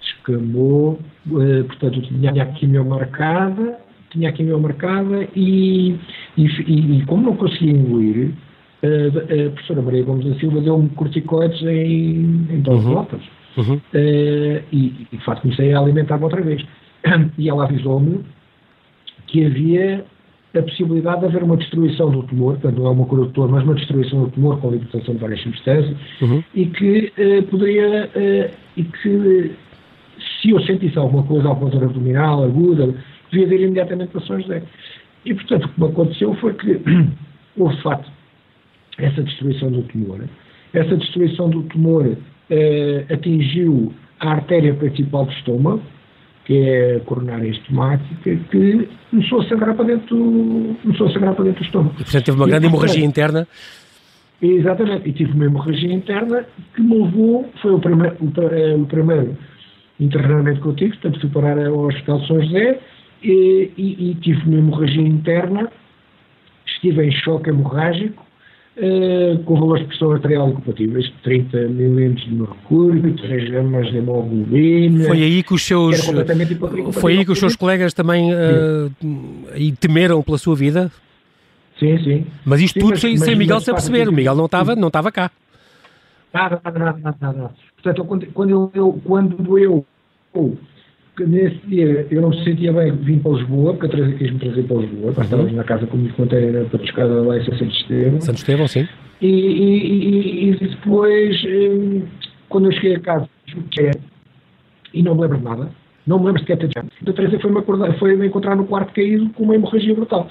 Descambou, 0.00 0.98
eh, 1.26 1.62
portanto, 1.64 2.00
tinha 2.00 2.42
a 2.42 2.46
quimio 2.46 2.84
marcada, 2.84 3.78
tinha 4.10 4.30
a 4.30 4.32
quimio 4.32 4.58
marcada 4.58 5.28
e, 5.36 5.96
e, 6.36 6.46
e, 6.46 7.04
como 7.04 7.24
não 7.24 7.36
conseguia 7.36 7.72
engolir, 7.72 8.32
eh, 8.82 9.08
a, 9.08 9.50
professora 9.50 9.82
Maria 9.82 10.02
Gomes 10.02 10.24
da 10.24 10.34
Silva 10.40 10.62
deu-me 10.62 10.88
corticoides 10.90 11.60
em, 11.62 12.46
em 12.50 12.60
doses 12.62 12.86
uhum. 12.86 12.98
altas. 12.98 13.41
Uhum. 13.56 13.74
Uh, 13.74 14.62
e, 14.72 15.06
e, 15.12 15.16
de 15.16 15.24
facto, 15.24 15.42
comecei 15.42 15.72
a 15.72 15.78
alimentar-me 15.78 16.24
outra 16.24 16.42
vez. 16.42 16.62
E 17.36 17.48
ela 17.48 17.64
avisou-me 17.64 18.24
que 19.26 19.44
havia 19.44 20.04
a 20.56 20.62
possibilidade 20.62 21.20
de 21.20 21.26
haver 21.26 21.42
uma 21.42 21.56
destruição 21.56 22.10
do 22.10 22.22
tumor, 22.24 22.58
portanto 22.58 22.78
não 22.78 22.86
é 22.86 22.90
uma 22.90 23.06
cura 23.06 23.22
do 23.22 23.30
tumor, 23.30 23.50
mas 23.50 23.64
uma 23.64 23.74
destruição 23.74 24.24
do 24.24 24.30
tumor 24.30 24.60
com 24.60 24.70
libertação 24.70 25.14
de 25.14 25.20
várias 25.20 25.40
substâncias, 25.42 25.96
uhum. 26.20 26.44
e 26.54 26.66
que 26.66 27.12
uh, 27.18 27.42
poderia, 27.44 28.10
uh, 28.14 28.54
e 28.76 28.84
que 28.84 29.56
se 30.40 30.50
eu 30.50 30.60
sentisse 30.62 30.98
alguma 30.98 31.22
coisa, 31.22 31.48
alguma 31.48 31.70
dor 31.70 31.84
abdominal 31.84 32.44
aguda, 32.44 32.94
devia 33.30 33.56
ir 33.56 33.62
imediatamente 33.62 34.10
para 34.10 34.20
São 34.22 34.40
José. 34.40 34.62
E, 35.24 35.34
portanto, 35.34 35.64
o 35.64 35.68
que 35.68 35.80
me 35.80 35.86
aconteceu 35.86 36.34
foi 36.34 36.52
que 36.54 36.80
houve, 37.56 37.76
de 37.76 37.82
facto, 37.82 38.10
essa 38.98 39.22
destruição 39.22 39.70
do 39.70 39.82
tumor. 39.82 40.20
Essa 40.74 40.96
destruição 40.96 41.48
do 41.48 41.62
tumor 41.64 42.16
eh, 42.52 43.06
atingiu 43.10 43.94
a 44.20 44.32
artéria 44.32 44.74
principal 44.74 45.24
do 45.24 45.32
estômago, 45.32 45.82
que 46.44 46.54
é 46.58 46.96
a 46.96 47.00
coronária 47.00 47.48
estomática, 47.48 48.36
que 48.50 48.88
começou 49.10 49.40
a 49.40 49.48
sangrar 49.48 49.74
para 49.74 49.86
dentro, 49.86 50.76
começou 50.82 51.06
a 51.06 51.12
sangrar 51.12 51.34
para 51.34 51.44
dentro 51.46 51.60
do 51.60 51.66
estômago. 51.66 51.94
E, 51.94 52.04
portanto, 52.04 52.24
teve 52.24 52.36
uma 52.36 52.46
grande 52.46 52.66
e, 52.66 52.68
hemorragia 52.68 53.04
interna? 53.04 53.48
Exatamente, 54.42 55.08
e 55.08 55.12
tive 55.12 55.32
uma 55.32 55.46
hemorragia 55.46 55.94
interna 55.94 56.44
que 56.74 56.82
me 56.82 57.02
levou, 57.02 57.48
foi 57.62 57.72
o 57.72 57.78
primeiro, 57.78 58.16
o, 58.20 58.40
eh, 58.52 58.74
o 58.74 58.86
primeiro 58.86 59.38
internamento 59.98 60.60
que 60.60 60.66
eu 60.66 60.74
tive, 60.74 60.90
portanto 60.90 61.20
fui 61.20 61.30
parar 61.30 61.58
ao 61.66 61.78
Hospital 61.86 62.20
de 62.20 62.26
São 62.26 62.42
José 62.42 62.80
e, 63.22 63.70
e, 63.78 64.10
e 64.10 64.14
tive 64.16 64.42
uma 64.46 64.58
hemorragia 64.58 65.02
interna, 65.02 65.70
estive 66.66 67.06
em 67.06 67.12
choque 67.12 67.48
hemorrágico, 67.48 68.26
Uh, 68.74 69.36
com 69.44 69.60
valores 69.60 69.82
de 69.82 69.88
pressão 69.88 70.12
arterial 70.12 70.48
incompatíveis, 70.48 71.12
30 71.22 71.68
milímetros 71.68 72.24
de 72.24 72.34
mercúrio, 72.34 73.14
3 73.16 73.50
gramas 73.50 73.90
de 73.90 73.98
hemoglobina. 73.98 75.04
Foi 75.04 75.22
aí 75.22 75.42
que 75.42 75.52
os 75.52 75.62
seus, 75.62 76.00
foi 76.92 77.18
aí 77.18 77.24
que 77.24 77.32
os 77.32 77.38
seus 77.38 77.54
colegas 77.54 77.92
também 77.92 78.32
uh, 78.32 78.90
temeram 79.78 80.22
pela 80.22 80.38
sua 80.38 80.56
vida? 80.56 80.90
Sim, 81.78 81.98
sim. 82.02 82.26
Mas 82.46 82.62
isto 82.62 82.74
sim, 82.74 82.80
tudo 82.80 82.92
mas, 82.92 83.00
sem, 83.00 83.12
mas, 83.12 83.24
sem 83.24 83.36
Miguel 83.36 83.60
se 83.60 83.70
aperceber, 83.70 84.08
o 84.08 84.12
Miguel 84.12 84.34
não 84.34 84.46
estava, 84.46 84.74
não 84.74 84.88
estava 84.88 85.12
cá. 85.12 85.30
Nada, 86.32 86.58
nada, 86.64 86.78
nada, 86.78 87.16
nada. 87.20 87.50
Portanto, 87.74 88.04
quando, 88.06 88.26
quando 88.32 88.70
eu, 88.72 89.00
quando 89.04 89.58
eu 89.58 89.84
nesse 91.20 91.58
dia 91.66 92.06
eu 92.10 92.22
não 92.22 92.30
me 92.30 92.44
sentia 92.44 92.72
bem, 92.72 92.92
vim 92.92 93.18
para 93.18 93.32
Lisboa, 93.32 93.74
porque 93.74 93.86
a 93.86 93.90
Teresa 93.90 94.16
quis 94.16 94.30
me 94.32 94.38
trazer 94.38 94.62
para 94.64 94.76
Lisboa, 94.78 95.12
uhum. 95.16 95.22
estávamos 95.22 95.52
na 95.52 95.64
casa 95.64 95.86
como 95.86 96.04
lhe 96.04 96.12
contei, 96.12 96.48
era 96.48 96.64
para 96.64 96.78
buscar 96.78 97.04
lá 97.04 97.36
em 97.36 97.44
Santo 97.44 97.64
Estevão. 97.64 98.20
Santo 98.20 98.36
Estevão, 98.36 98.68
sim. 98.68 98.88
E, 99.20 99.28
e, 99.28 100.48
e, 100.48 100.54
depois, 100.56 101.44
hum, 101.44 102.02
quando 102.48 102.66
eu 102.66 102.72
cheguei 102.72 102.96
a 102.96 103.00
casa, 103.00 103.28
e 104.92 105.02
não 105.02 105.14
me 105.14 105.22
lembro 105.22 105.38
de 105.38 105.44
nada, 105.44 105.70
não 106.06 106.18
me 106.18 106.26
lembro 106.26 106.40
sequer 106.40 106.56
de 106.56 106.68
ter 106.68 106.80
A 106.80 107.12
Teresa 107.12 107.38
foi-me 107.38 107.58
acordar, 107.58 107.96
foi-me 107.98 108.26
encontrar 108.26 108.56
no 108.56 108.64
quarto 108.64 108.92
caído 108.92 109.28
com 109.30 109.44
uma 109.44 109.54
hemorragia 109.54 109.94
brutal. 109.94 110.28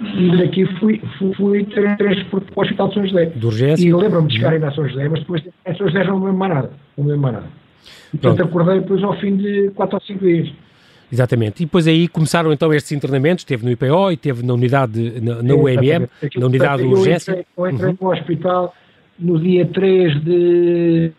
E 0.00 0.36
daqui 0.36 0.66
fui, 0.78 1.00
fui, 1.18 1.32
fui 1.34 1.64
transportado 1.64 2.52
para 2.52 2.60
o 2.60 2.62
Hospital 2.62 2.88
de 2.88 2.94
São 2.94 3.06
José. 3.06 3.32
Urgência? 3.42 3.86
E 3.86 3.92
lembro-me 3.94 4.28
de 4.28 4.34
chegar 4.34 4.52
ainda 4.52 4.68
a 4.68 4.72
São 4.72 4.86
José, 4.88 5.08
mas 5.08 5.20
depois 5.20 5.42
em 5.42 5.74
São 5.76 5.86
José 5.86 6.04
não 6.04 6.18
me 6.18 6.26
lembro 6.26 6.38
mais 6.38 6.54
nada. 6.54 6.70
Não 6.98 7.04
me 7.04 7.10
lembro 7.12 7.22
mais 7.22 7.34
nada. 7.36 7.63
E, 8.12 8.18
portanto, 8.18 8.48
acordei 8.48 8.80
depois 8.80 9.02
ao 9.02 9.18
fim 9.18 9.36
de 9.36 9.70
4 9.74 9.96
ou 9.96 10.02
5 10.02 10.24
dias. 10.24 10.52
Exatamente. 11.12 11.62
E 11.62 11.66
depois 11.66 11.86
aí 11.86 12.08
começaram 12.08 12.52
então 12.52 12.72
estes 12.72 12.92
internamentos, 12.92 13.44
teve 13.44 13.64
no 13.64 13.70
IPO 13.70 14.12
e 14.12 14.16
teve 14.16 14.44
na 14.44 14.54
unidade, 14.54 15.20
na, 15.20 15.42
na 15.42 15.54
UMM, 15.54 16.08
na 16.36 16.46
unidade 16.46 16.82
de 16.82 16.88
urgência. 16.88 17.32
Eu 17.32 17.38
entrei, 17.38 17.46
eu 17.56 17.70
entrei 17.70 17.90
uhum. 17.90 17.98
no 18.00 18.12
hospital 18.12 18.74
no 19.18 19.38
dia 19.38 19.66
3 19.66 20.24
de 20.24 21.12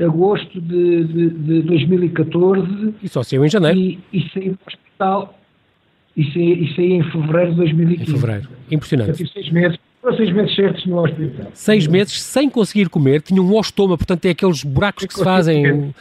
agosto 0.00 0.60
de, 0.60 1.04
de, 1.04 1.30
de 1.30 1.62
2014. 1.62 2.94
E 3.02 3.08
só 3.08 3.22
saiu 3.22 3.44
em 3.44 3.48
janeiro. 3.48 3.78
E, 3.78 3.98
e 4.12 4.28
saí 4.30 4.50
do 4.50 4.58
hospital 4.66 5.38
e 6.16 6.32
saí, 6.32 6.64
e 6.64 6.74
saí 6.74 6.92
em 6.94 7.02
fevereiro 7.04 7.50
de 7.52 7.56
2015. 7.58 8.02
Em 8.02 8.14
fevereiro. 8.14 8.48
Impressionante. 8.70 9.10
Eu 9.10 9.16
tive 9.16 9.30
seis 9.30 9.50
meses 9.50 9.78
seis 10.16 10.32
meses 10.32 10.54
certos 10.54 10.86
no 10.86 11.02
hospital. 11.02 11.46
Seis 11.54 11.86
meses 11.86 12.20
sem 12.20 12.48
conseguir 12.48 12.88
comer, 12.88 13.22
tinha 13.22 13.42
um 13.42 13.56
ostoma, 13.56 13.96
portanto 13.96 14.24
é 14.26 14.30
aqueles 14.30 14.62
buracos 14.62 15.04
que 15.06 15.14
se 15.14 15.24
fazem 15.24 15.70
uh, 15.70 15.92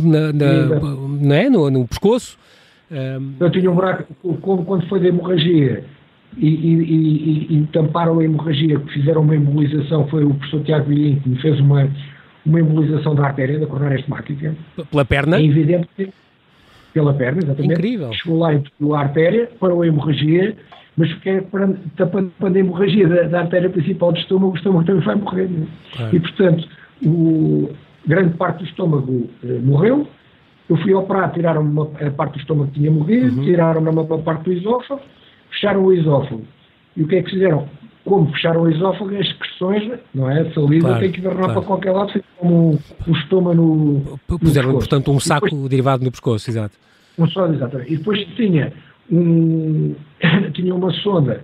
na, 0.00 0.32
na, 0.32 0.80
não 0.80 1.34
é? 1.34 1.50
no, 1.50 1.70
no 1.70 1.86
pescoço. 1.86 2.38
Eu 3.38 3.50
tinha 3.50 3.70
um 3.70 3.74
buraco, 3.74 4.04
quando 4.42 4.88
foi 4.88 4.98
da 4.98 5.06
hemorragia 5.06 5.84
e, 6.36 6.48
e, 6.48 6.74
e, 6.74 7.58
e, 7.58 7.66
tamparam 7.72 8.18
a 8.18 8.24
hemorragia, 8.24 8.80
que 8.80 8.92
fizeram 8.94 9.22
uma 9.22 9.36
embolização, 9.36 10.08
foi 10.08 10.24
o 10.24 10.34
professor 10.34 10.62
Tiago 10.64 10.88
Vilhinho 10.88 11.20
que 11.20 11.28
me 11.28 11.40
fez 11.40 11.60
uma, 11.60 11.88
uma 12.44 12.60
embolização 12.60 13.14
da 13.14 13.26
artéria, 13.26 13.60
da 13.60 13.66
coronária 13.66 13.96
estomática. 13.96 14.54
Pela 14.90 15.04
perna? 15.04 15.38
É 15.38 15.44
evidente 15.44 15.88
que 15.96 16.10
pela 16.92 17.14
perna, 17.14 17.40
exatamente. 17.42 17.72
Incrível. 17.72 18.12
Chegou 18.12 18.38
lá 18.38 18.54
e 18.54 18.62
a 18.94 18.98
artéria, 18.98 19.50
parou 19.58 19.82
a 19.82 19.86
hemorragia, 19.86 20.56
mas 20.96 21.12
porque 21.14 21.42
tapando 21.96 22.32
a 22.42 22.58
hemorragia 22.58 23.08
da, 23.08 23.22
da, 23.24 23.40
artéria 23.40 23.70
principal 23.70 24.12
do 24.12 24.18
estômago, 24.18 24.52
o 24.52 24.56
estômago 24.56 24.84
também 24.84 25.02
vai 25.02 25.14
morrer. 25.14 25.48
Claro. 25.96 26.16
E, 26.16 26.20
portanto, 26.20 26.68
o, 27.04 27.70
grande 28.06 28.36
parte 28.36 28.58
do 28.58 28.64
estômago 28.64 29.30
eh, 29.44 29.58
morreu. 29.62 30.06
Eu 30.68 30.76
fui 30.76 30.94
operar, 30.94 31.32
tiraram 31.32 31.62
uma, 31.62 31.90
a 32.00 32.10
parte 32.10 32.34
do 32.34 32.40
estômago 32.40 32.70
que 32.70 32.78
tinha 32.78 32.90
morrido, 32.90 33.36
uhum. 33.36 33.44
tiraram 33.44 33.80
uma, 33.80 34.02
uma 34.02 34.18
parte 34.18 34.44
do 34.44 34.52
esófago, 34.52 35.00
fecharam 35.50 35.84
o 35.84 35.92
esófago. 35.92 36.44
E 36.96 37.02
o 37.02 37.08
que 37.08 37.16
é 37.16 37.22
que 37.22 37.30
fizeram? 37.30 37.68
Como 38.10 38.32
fecharam 38.32 38.62
o 38.62 38.68
esófago, 38.68 39.14
as 39.14 39.28
secreções, 39.28 40.00
não 40.12 40.28
é? 40.28 40.40
A 40.40 40.52
saliva 40.52 40.88
claro, 40.88 41.00
tem 41.00 41.12
que 41.12 41.20
ir 41.20 41.22
claro. 41.22 41.38
para 41.38 41.62
qualquer 41.62 41.92
lado, 41.92 42.12
fica 42.12 42.24
como 42.38 42.76
um 43.06 43.12
estômago 43.12 43.54
no. 43.54 44.18
Puseram, 44.36 44.72
portanto, 44.72 45.12
um 45.12 45.20
saco 45.20 45.46
depois, 45.46 45.68
derivado 45.68 46.04
no 46.04 46.10
pescoço, 46.10 46.50
exato. 46.50 46.76
Um 47.16 47.28
só, 47.28 47.46
exatamente. 47.46 47.92
E 47.92 47.96
depois 47.98 48.26
tinha 48.34 48.72
um, 49.12 49.94
tinha 50.54 50.74
uma 50.74 50.90
sonda 50.94 51.40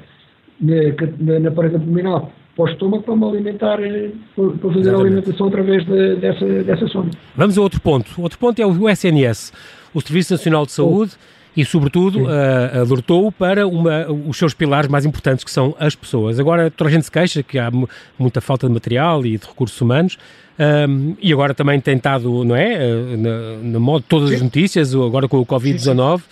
na, 0.60 1.38
na, 1.38 1.50
parede 1.52 1.76
abdominal 1.76 2.32
para 2.56 2.64
o 2.64 2.68
estômago 2.68 3.04
para 3.04 3.14
me 3.14 3.24
alimentar, 3.26 3.80
eh, 3.80 4.10
para 4.34 4.44
fazer 4.44 4.80
Exatamente. 4.80 4.88
a 4.88 4.98
alimentação 4.98 5.46
através 5.46 5.86
de, 5.86 6.16
dessa, 6.16 6.46
dessa 6.64 6.88
sonda. 6.88 7.10
Vamos 7.36 7.56
a 7.56 7.60
outro 7.60 7.80
ponto. 7.80 8.10
Outro 8.20 8.40
ponto 8.40 8.60
é 8.60 8.66
o 8.66 8.88
SNS, 8.88 9.52
o 9.94 10.00
Serviço 10.00 10.32
Nacional 10.32 10.66
de 10.66 10.72
Saúde, 10.72 11.12
oh. 11.14 11.35
E, 11.56 11.64
sobretudo, 11.64 12.24
uh, 12.24 12.80
alertou 12.80 13.32
para 13.32 13.66
uma, 13.66 14.06
os 14.10 14.36
seus 14.36 14.52
pilares 14.52 14.88
mais 14.88 15.06
importantes, 15.06 15.44
que 15.44 15.50
são 15.50 15.74
as 15.78 15.94
pessoas. 15.94 16.38
Agora, 16.38 16.70
toda 16.70 16.90
a 16.90 16.92
gente 16.92 17.04
se 17.04 17.10
queixa 17.10 17.42
que 17.42 17.58
há 17.58 17.70
muita 18.18 18.40
falta 18.40 18.66
de 18.66 18.74
material 18.74 19.24
e 19.24 19.38
de 19.38 19.46
recursos 19.46 19.80
humanos, 19.80 20.18
um, 20.58 20.62
ehm, 20.62 21.16
e 21.20 21.32
agora 21.32 21.54
também 21.54 21.80
tem 21.80 21.96
estado, 21.96 22.44
não 22.44 22.54
é, 22.54 23.16
na, 23.16 23.56
na 23.62 23.80
modo 23.80 24.04
todas 24.06 24.30
Sim. 24.30 24.36
as 24.36 24.42
notícias, 24.42 24.94
agora 24.94 25.28
com 25.28 25.38
o 25.38 25.46
Covid-19, 25.46 26.18
uh, 26.18 26.22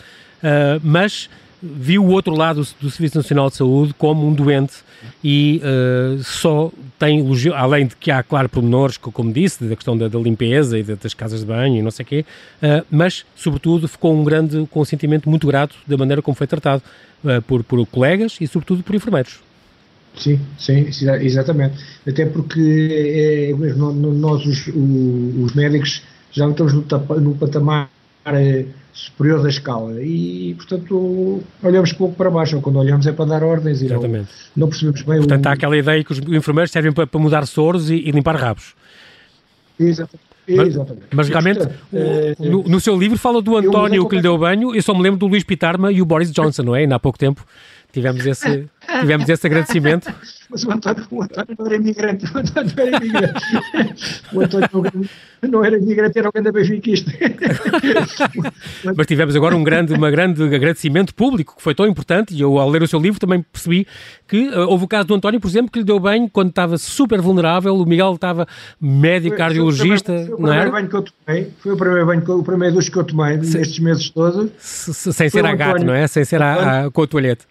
mas 0.83 1.29
viu 1.65 2.05
o 2.05 2.11
outro 2.11 2.37
lado 2.37 2.67
do 2.81 2.91
Serviço 2.91 3.17
Nacional 3.17 3.49
de 3.49 3.57
Saúde 3.57 3.95
como 3.97 4.27
um 4.27 4.35
doente 4.35 4.75
e 5.23 5.61
uh, 5.63 6.23
só 6.23 6.71
tem 6.99 7.21
elogio, 7.21 7.55
além 7.55 7.87
de 7.87 7.97
que 7.97 8.11
há, 8.11 8.23
claro, 8.23 8.49
pormenores, 8.49 8.97
como 8.97 9.33
disse, 9.33 9.65
da 9.65 9.75
questão 9.75 9.97
da, 9.97 10.09
da 10.09 10.19
limpeza 10.19 10.79
e 10.79 10.83
das 10.83 11.15
casas 11.15 11.41
de 11.41 11.47
banho 11.47 11.79
e 11.79 11.83
não 11.83 11.91
sei 11.91 12.05
o 12.05 12.07
quê, 12.07 12.25
uh, 12.63 12.85
mas, 12.91 13.25
sobretudo, 13.35 13.89
ficou 13.89 14.15
um 14.15 14.23
grande, 14.23 14.67
com 14.71 14.81
um 14.81 14.85
sentimento 14.85 15.29
muito 15.29 15.47
grato 15.47 15.75
da 15.87 15.97
maneira 15.97 16.21
como 16.21 16.35
foi 16.35 16.47
tratado 16.47 16.83
uh, 17.25 17.41
por, 17.43 17.65
por 17.65 17.85
colegas 17.87 18.37
e, 18.41 18.47
sobretudo, 18.47 18.83
por 18.83 18.95
enfermeiros. 18.95 19.41
Sim, 20.17 20.39
sim, 20.59 20.87
exatamente. 21.21 21.77
Até 22.07 22.25
porque 22.27 23.51
é, 23.51 23.53
nós, 23.55 24.47
os, 24.47 24.69
os 24.69 25.55
médicos, 25.55 26.03
já 26.31 26.45
não 26.45 26.53
estamos 26.53 26.73
no, 26.73 26.85
no 27.21 27.35
patamar 27.35 27.91
superior 28.95 29.43
da 29.43 29.49
escala 29.49 30.01
e, 30.01 30.55
portanto, 30.55 31.43
olhamos 31.63 31.93
pouco 31.93 32.15
para 32.15 32.31
baixo, 32.31 32.61
quando 32.61 32.79
olhamos 32.79 33.07
é 33.07 33.13
para 33.13 33.25
dar 33.25 33.43
ordens 33.43 33.83
e 33.83 33.87
Exatamente. 33.87 34.29
Não, 34.55 34.63
não 34.63 34.69
percebemos 34.69 35.03
bem 35.03 35.19
Portanto, 35.19 35.45
o... 35.45 35.49
há 35.49 35.53
aquela 35.53 35.77
ideia 35.77 36.05
que 36.05 36.13
os 36.13 36.19
enfermeiros 36.21 36.71
servem 36.71 36.93
para, 36.93 37.07
para 37.07 37.21
mudar 37.21 37.45
soros 37.47 37.91
e, 37.91 37.97
e 37.97 38.11
limpar 38.13 38.37
rabos. 38.37 38.75
Exatamente. 39.79 40.25
Mas, 40.47 40.77
mas 41.13 41.29
realmente, 41.29 41.65
o, 41.65 41.97
é, 41.97 42.37
no, 42.39 42.63
no, 42.63 42.81
seu 42.81 42.97
livro 42.97 43.19
fala 43.19 43.43
do 43.43 43.57
António 43.57 44.07
que 44.09 44.17
lhe 44.17 44.23
deu 44.23 44.39
banho, 44.39 44.75
eu 44.75 44.83
só 44.83 44.95
me 44.95 45.03
lembro 45.03 45.19
do 45.19 45.27
Luís 45.27 45.43
Pitarma 45.43 45.91
e 45.91 46.01
o 46.01 46.05
Boris 46.05 46.31
Johnson, 46.31 46.63
não 46.63 46.77
é? 46.77 46.81
Ainda 46.81 46.97
há 46.97 47.01
pouco 47.01 47.19
tempo 47.19 47.45
tivemos 47.95 48.27
esse, 48.27 48.69
tivemos 49.01 49.29
esse 49.29 49.47
agradecimento. 49.47 50.13
Mas 50.51 50.65
o 50.65 50.71
António, 50.71 51.07
o 51.11 51.23
António 51.23 51.57
não 51.59 51.67
era 51.67 51.77
imigrante, 51.77 52.25
o 52.27 52.39
António 52.39 52.73
não 52.77 52.85
era 52.85 52.97
imigrante. 52.97 53.45
O 54.33 54.41
António 54.41 55.09
não 55.43 55.65
era 55.65 55.79
imigrante, 55.79 56.19
era 56.19 56.29
um 56.29 56.33
grande 56.33 56.53
benfiquista. 56.53 57.11
Mas 58.97 59.07
tivemos 59.07 59.35
agora 59.37 59.57
um 59.57 59.63
grande, 59.63 59.93
uma 59.93 60.11
grande 60.11 60.43
agradecimento 60.43 61.15
público, 61.15 61.57
que 61.57 61.63
foi 61.63 61.75
tão 61.75 61.87
importante, 61.87 62.35
e 62.35 62.41
eu 62.41 62.59
ao 62.59 62.69
ler 62.69 62.83
o 62.83 62.89
seu 62.89 63.01
livro 63.01 63.19
também 63.19 63.43
percebi 63.43 63.87
que 64.27 64.49
uh, 64.49 64.69
houve 64.69 64.85
o 64.85 64.89
caso 64.89 65.09
do 65.09 65.15
António, 65.15 65.41
por 65.41 65.49
exemplo, 65.49 65.71
que 65.71 65.79
lhe 65.79 65.85
deu 65.85 66.01
bem 66.01 66.29
quando 66.29 66.51
estava 66.51 66.79
super 66.79 67.21
vulnerável, 67.21 67.75
o 67.75 67.87
Miguel 67.87 68.15
estava 68.15 68.47
médico, 68.81 69.37
foi, 69.37 69.39
cardiologista, 69.39 70.13
foi 70.13 70.23
o 70.23 70.37
primeiro, 70.37 70.43
não 70.43 70.53
era? 70.53 70.71
Banho 70.71 70.89
que 70.89 70.97
eu 70.97 71.03
tomei, 71.03 71.51
foi 71.59 71.73
o 71.73 71.77
primeiro 71.77 72.07
banho, 72.07 72.39
o 72.39 72.45
primeiro 72.45 72.75
ducho 72.75 72.91
que 72.91 72.99
eu 72.99 73.05
tomei 73.05 73.37
nestes 73.37 73.79
meses 73.79 74.11
todos. 74.11 74.51
Se, 74.59 75.13
sem 75.13 75.29
ser 75.29 75.45
a 75.45 75.55
gato, 75.55 75.85
não 75.85 75.95
é? 75.95 76.07
Sem 76.07 76.25
ser 76.25 76.43
a, 76.43 76.87
a, 76.87 76.91
com 76.91 77.03
a 77.03 77.07
toalhete. 77.07 77.47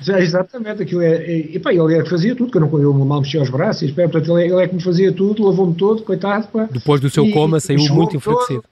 Já, 0.00 0.20
exatamente, 0.20 0.82
aquilo 0.82 1.00
é, 1.00 1.14
é, 1.16 1.38
e 1.54 1.58
pá, 1.58 1.72
ele 1.72 1.94
é 1.94 2.02
que 2.02 2.10
fazia 2.10 2.34
tudo, 2.34 2.50
que 2.50 2.58
eu 2.58 2.60
não 2.60 2.78
eu 2.78 2.92
mal 2.92 3.20
mexia 3.20 3.42
os 3.42 3.48
braços, 3.48 3.88
e, 3.88 3.92
pá, 3.92 4.02
portanto, 4.02 4.38
ele, 4.38 4.48
é, 4.48 4.52
ele 4.52 4.62
é 4.62 4.68
que 4.68 4.74
me 4.74 4.82
fazia 4.82 5.12
tudo, 5.12 5.46
lavou-me 5.46 5.74
todo, 5.74 6.02
coitado. 6.02 6.48
Pá, 6.48 6.68
Depois 6.70 7.00
do 7.00 7.08
seu 7.08 7.24
e, 7.24 7.32
coma, 7.32 7.58
saiu 7.58 7.80
muito 7.94 8.16
enfraquecido. 8.16 8.64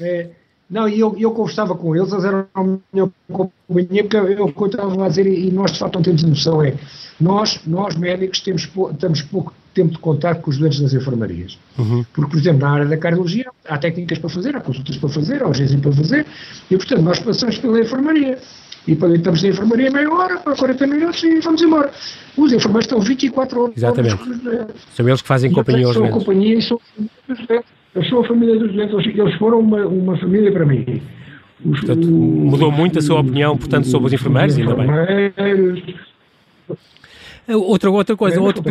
É, 0.00 0.30
não, 0.68 0.88
e 0.88 0.98
eu, 0.98 1.14
eu 1.18 1.30
conversava 1.30 1.74
com 1.76 1.94
eles, 1.94 2.12
eles 2.12 2.24
eram 2.24 2.46
a 2.54 2.62
minha 2.64 3.10
companhia, 3.30 4.02
porque 4.02 4.16
eu, 4.16 4.66
estava 4.66 5.04
a 5.04 5.08
dizer, 5.08 5.26
e 5.26 5.50
nós 5.50 5.72
de 5.72 5.78
facto 5.78 5.94
não 5.94 6.02
temos 6.02 6.22
noção, 6.24 6.62
é, 6.62 6.74
nós, 7.20 7.60
nós 7.66 7.94
médicos 7.94 8.40
temos, 8.40 8.68
temos 8.98 9.22
pouco 9.22 9.54
tempo 9.72 9.92
de 9.92 9.98
contato 9.98 10.40
com 10.40 10.50
os 10.50 10.58
doentes 10.58 10.80
das 10.80 10.94
enfermarias. 10.94 11.58
Uhum. 11.78 12.04
Porque, 12.12 12.30
por 12.30 12.38
exemplo, 12.38 12.60
na 12.60 12.70
área 12.70 12.86
da 12.86 12.96
cardiologia, 12.96 13.46
há 13.68 13.76
técnicas 13.76 14.18
para 14.18 14.30
fazer, 14.30 14.56
há 14.56 14.60
consultas 14.60 14.96
para 14.96 15.08
fazer, 15.08 15.42
há 15.42 15.48
urgência 15.48 15.78
para 15.78 15.92
fazer, 15.92 16.26
e 16.70 16.76
portanto 16.76 17.02
nós 17.02 17.18
passamos 17.18 17.58
pela 17.58 17.80
enfermaria 17.80 18.38
e 18.86 18.94
para 18.94 19.14
estamos 19.14 19.42
na 19.42 19.48
enfermaria 19.48 19.90
meia 19.90 20.10
hora, 20.12 20.38
para 20.38 20.54
40 20.54 20.86
minutos 20.86 21.22
e 21.22 21.40
vamos 21.40 21.62
embora. 21.62 21.90
Os 22.36 22.52
enfermeiros 22.52 22.84
estão 22.84 23.00
24 23.00 23.62
horas. 23.62 23.76
Exatamente. 23.76 24.18
São 24.94 25.08
eles 25.08 25.22
que 25.22 25.28
fazem 25.28 25.50
companhia 25.50 25.86
aos 25.86 25.96
doentes. 25.96 26.18
companhia 26.18 26.58
e 26.58 26.62
sou, 26.62 26.80
eu 27.94 28.04
sou 28.04 28.20
a 28.20 28.28
família 28.28 28.58
dos 28.58 28.72
doentes, 28.72 29.06
eles 29.06 29.34
foram 29.36 29.60
uma, 29.60 29.86
uma 29.86 30.18
família 30.18 30.52
para 30.52 30.66
mim. 30.66 31.02
Os, 31.64 31.80
portanto, 31.80 32.06
mudou 32.06 32.70
muito 32.70 32.98
a 32.98 33.02
sua 33.02 33.20
opinião, 33.20 33.56
portanto, 33.56 33.86
sobre 33.86 34.08
os 34.08 34.12
enfermeiros, 34.12 34.56
ainda 34.58 34.74
bem. 34.74 34.86
Outra, 37.46 37.90
outra 37.90 38.16
coisa, 38.16 38.40
outro, 38.40 38.62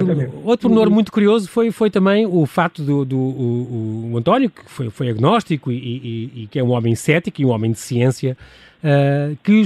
outro 0.44 0.68
pormenor 0.68 0.90
muito 0.90 1.12
curioso 1.12 1.48
foi, 1.48 1.70
foi 1.70 1.92
também 1.92 2.26
o 2.26 2.44
fato 2.48 2.82
do, 2.82 3.06
do 3.06 3.18
o, 3.18 4.12
o 4.14 4.18
António, 4.18 4.50
que 4.50 4.64
foi, 4.66 4.90
foi 4.90 5.10
agnóstico 5.10 5.72
e, 5.72 5.76
e, 5.76 6.44
e, 6.44 6.48
que 6.48 6.58
é 6.58 6.64
um 6.64 6.72
homem 6.72 6.96
cético 6.96 7.40
e 7.40 7.46
um 7.46 7.50
homem 7.50 7.72
de 7.72 7.78
ciência, 7.78 8.36
uh, 8.84 9.38
que 9.44 9.62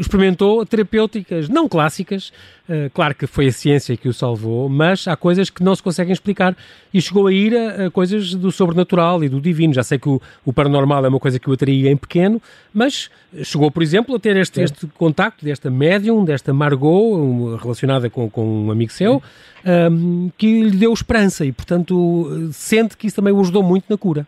experimentou 0.00 0.64
terapêuticas 0.64 1.48
não 1.48 1.68
clássicas. 1.68 2.32
Uh, 2.68 2.90
claro 2.92 3.14
que 3.14 3.26
foi 3.26 3.46
a 3.46 3.52
ciência 3.52 3.96
que 3.96 4.08
o 4.08 4.12
salvou, 4.12 4.68
mas 4.68 5.06
há 5.06 5.14
coisas 5.14 5.50
que 5.50 5.62
não 5.62 5.74
se 5.76 5.82
conseguem 5.82 6.12
explicar 6.12 6.56
e 6.92 7.00
chegou 7.00 7.28
a 7.28 7.32
ir 7.32 7.56
a, 7.56 7.86
a 7.86 7.90
coisas 7.90 8.34
do 8.34 8.50
sobrenatural 8.50 9.22
e 9.22 9.28
do 9.28 9.40
divino. 9.40 9.72
Já 9.72 9.82
sei 9.82 9.98
que 9.98 10.08
o, 10.08 10.20
o, 10.44 10.52
paranormal 10.52 11.04
é 11.04 11.08
uma 11.08 11.20
coisa 11.20 11.38
que 11.38 11.48
o 11.48 11.52
atraía 11.52 11.90
em 11.90 11.96
pequeno, 11.96 12.42
mas 12.74 13.08
chegou, 13.44 13.70
por 13.70 13.82
exemplo, 13.82 14.16
a 14.16 14.18
ter 14.18 14.36
este, 14.36 14.62
este 14.62 14.86
contacto 14.88 15.44
desta 15.44 15.70
médium, 15.70 16.24
desta 16.24 16.52
Margot, 16.52 17.56
relacionada 17.56 18.10
com, 18.10 18.28
com 18.28 18.66
um 18.66 18.70
amigo 18.70 18.90
seu, 18.90 19.22
um, 19.92 20.30
que 20.36 20.62
lhe 20.64 20.76
deu 20.76 20.92
esperança 20.92 21.44
e, 21.44 21.52
portanto, 21.52 22.48
sente 22.52 22.96
que 22.96 23.06
isso 23.06 23.16
também 23.16 23.32
o 23.32 23.40
ajudou 23.40 23.62
muito 23.62 23.84
na 23.88 23.96
cura. 23.96 24.26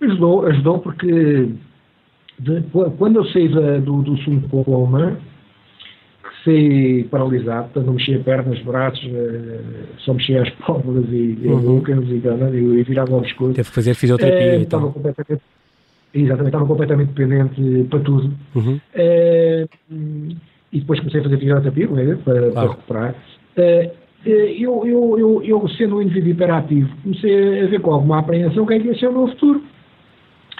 Ajudou, 0.00 0.46
ajudou 0.46 0.78
porque 0.78 1.48
de, 2.38 2.62
quando 2.96 3.16
eu 3.16 3.24
saí 3.26 3.48
da, 3.48 3.78
do, 3.78 4.02
do 4.02 4.64
coma, 4.64 5.18
que 6.22 6.44
saí 6.44 7.04
paralisado, 7.04 7.64
portanto 7.64 7.86
não 7.86 7.94
mexia 7.94 8.18
pernas, 8.20 8.60
braços, 8.62 9.04
eh, 9.04 9.60
só 9.98 10.14
mexia 10.14 10.42
as 10.42 10.50
pálpebras 10.64 11.06
e, 11.10 11.38
uhum. 11.44 11.82
e, 12.54 12.80
e 12.80 12.82
virava 12.84 13.14
ao 13.14 13.22
pescoço. 13.22 13.54
Teve 13.54 13.68
que 13.68 13.74
fazer 13.74 13.94
fisioterapia 13.94 14.54
é, 14.54 14.60
e 14.60 14.66
tal. 14.66 14.92
Completamente, 14.92 15.42
exatamente, 16.14 16.46
estava 16.48 16.66
completamente 16.66 17.08
dependente 17.08 17.86
para 17.90 18.00
tudo. 18.00 18.32
Uhum. 18.54 18.80
É, 18.94 19.66
e 20.70 20.80
depois 20.80 21.00
comecei 21.00 21.20
a 21.20 21.24
fazer 21.24 21.38
fisioterapia 21.38 21.86
né, 21.88 22.18
para, 22.24 22.50
claro. 22.50 22.52
para 22.52 22.68
recuperar. 22.68 23.14
É, 23.56 23.90
eu, 24.24 24.84
eu, 24.84 25.18
eu, 25.18 25.42
eu, 25.42 25.68
sendo 25.70 25.96
um 25.96 26.02
indivíduo 26.02 26.30
hiperativo, 26.30 26.88
comecei 27.02 27.62
a 27.62 27.66
ver 27.66 27.80
com 27.80 27.92
alguma 27.92 28.18
apreensão 28.18 28.64
o 28.64 28.66
que 28.66 28.74
é 28.74 28.80
que 28.80 28.88
ia 28.88 28.98
ser 28.98 29.08
o 29.08 29.12
meu 29.12 29.28
futuro. 29.28 29.62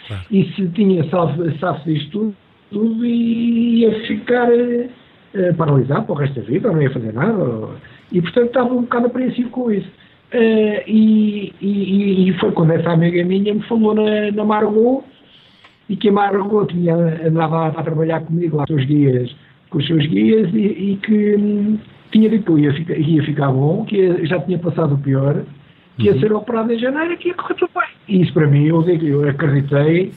Claro. 0.08 0.22
E 0.30 0.44
se 0.54 0.66
tinha 0.68 1.04
salvo 1.10 1.46
isto 1.46 2.10
tudo, 2.10 2.34
tudo 2.70 3.06
ia 3.06 3.92
ficar 4.06 4.48
uh, 4.48 5.54
paralisado 5.56 6.06
para 6.06 6.12
o 6.12 6.16
resto 6.16 6.40
da 6.40 6.46
vida, 6.46 6.72
não 6.72 6.82
ia 6.82 6.90
fazer 6.90 7.12
nada. 7.12 7.68
E, 8.10 8.20
portanto, 8.22 8.46
estava 8.46 8.74
um 8.74 8.82
bocado 8.82 9.06
apreensivo 9.06 9.50
com 9.50 9.70
isso. 9.70 9.88
Uh, 10.32 10.82
e, 10.86 11.54
e, 11.60 12.28
e, 12.28 12.32
foi 12.34 12.52
quando 12.52 12.72
essa 12.72 12.90
amiga 12.90 13.24
minha 13.24 13.54
me 13.54 13.62
falou 13.62 13.94
na, 13.94 14.30
na 14.30 14.44
Margot 14.44 15.04
e 15.88 15.96
que 15.96 16.10
a 16.10 16.12
Margot 16.12 16.66
tinha, 16.66 16.94
andava 17.26 17.68
a, 17.68 17.82
trabalhar 17.82 18.20
comigo 18.20 18.58
lá 18.58 18.66
com 18.66 18.74
os 18.74 18.84
guias, 18.84 19.34
com 19.70 19.78
os 19.78 19.86
seus 19.86 20.06
guias 20.06 20.52
e, 20.52 20.58
e 20.58 20.98
que 21.02 21.36
hum, 21.36 21.78
tinha 22.10 22.28
dito 22.28 22.54
que 22.54 22.60
ia 22.60 22.74
ficar, 22.74 22.98
ia 22.98 23.22
ficar 23.22 23.50
bom, 23.50 23.86
que 23.86 24.26
já 24.26 24.38
tinha 24.40 24.58
passado 24.58 24.94
o 24.94 24.98
pior 24.98 25.44
que 25.98 26.06
ia 26.06 26.12
uhum. 26.12 26.20
ser 26.20 26.32
operado 26.32 26.72
em 26.72 26.78
janeiro 26.78 27.12
e 27.12 27.16
que 27.16 27.28
ia 27.28 27.34
correr 27.34 27.54
tudo 27.54 27.70
bem. 27.74 27.88
E 28.08 28.22
isso 28.22 28.32
para 28.32 28.46
mim, 28.46 28.66
eu, 28.66 28.82
digo, 28.82 29.06
eu 29.06 29.28
acreditei. 29.28 30.12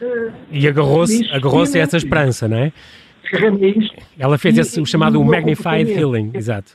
Uh, 0.00 0.32
e 0.50 0.66
agarrou-se 0.66 1.28
agarrou 1.30 1.62
a 1.62 1.78
essa 1.78 1.96
esperança, 1.96 2.48
não 2.48 2.56
é? 2.56 2.72
Ela 4.18 4.38
fez 4.38 4.56
e, 4.56 4.60
esse, 4.60 4.80
o 4.80 4.86
chamado 4.86 5.22
Magnified 5.22 5.90
Healing, 5.90 6.30
exato. 6.34 6.72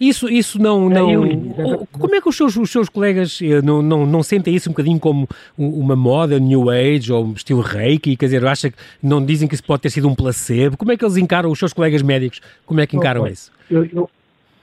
Isso, 0.00 0.28
isso 0.28 0.60
não. 0.60 0.90
É, 0.90 0.94
não 0.94 1.86
como 1.92 2.14
é 2.14 2.20
que 2.20 2.28
os 2.28 2.36
seus, 2.36 2.56
os 2.56 2.70
seus 2.70 2.88
colegas 2.88 3.38
eh, 3.40 3.62
não, 3.62 3.80
não, 3.80 4.04
não 4.04 4.22
sentem 4.22 4.54
isso 4.54 4.68
um 4.68 4.72
bocadinho 4.72 4.98
como 4.98 5.28
uma 5.56 5.94
moda, 5.94 6.38
New 6.40 6.68
Age 6.68 7.12
ou 7.12 7.32
estilo 7.32 7.60
Reiki? 7.60 8.16
Quer 8.16 8.26
dizer, 8.26 8.44
acha 8.44 8.70
que 8.70 8.76
não 9.02 9.24
dizem 9.24 9.46
que 9.46 9.54
isso 9.54 9.62
pode 9.62 9.82
ter 9.82 9.90
sido 9.90 10.08
um 10.08 10.14
placebo? 10.14 10.76
Como 10.76 10.90
é 10.90 10.96
que 10.96 11.04
eles 11.04 11.16
encaram, 11.16 11.50
os 11.50 11.58
seus 11.58 11.72
colegas 11.72 12.02
médicos, 12.02 12.40
como 12.66 12.80
é 12.80 12.86
que 12.86 12.96
encaram 12.96 13.22
oh, 13.22 13.26
isso? 13.28 13.52
Eu, 13.70 13.84
eu, 13.84 14.10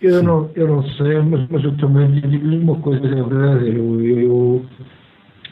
eu 0.01 0.23
não, 0.23 0.49
eu 0.55 0.67
não 0.67 0.83
sei, 0.83 1.19
mas, 1.21 1.47
mas 1.49 1.63
eu 1.63 1.75
também 1.77 2.11
digo-lhe 2.11 2.57
uma 2.57 2.75
coisa, 2.77 3.05
é 3.05 3.23
verdade, 3.23 3.67
eu, 3.69 4.01
eu, 4.01 4.19
eu 4.19 4.65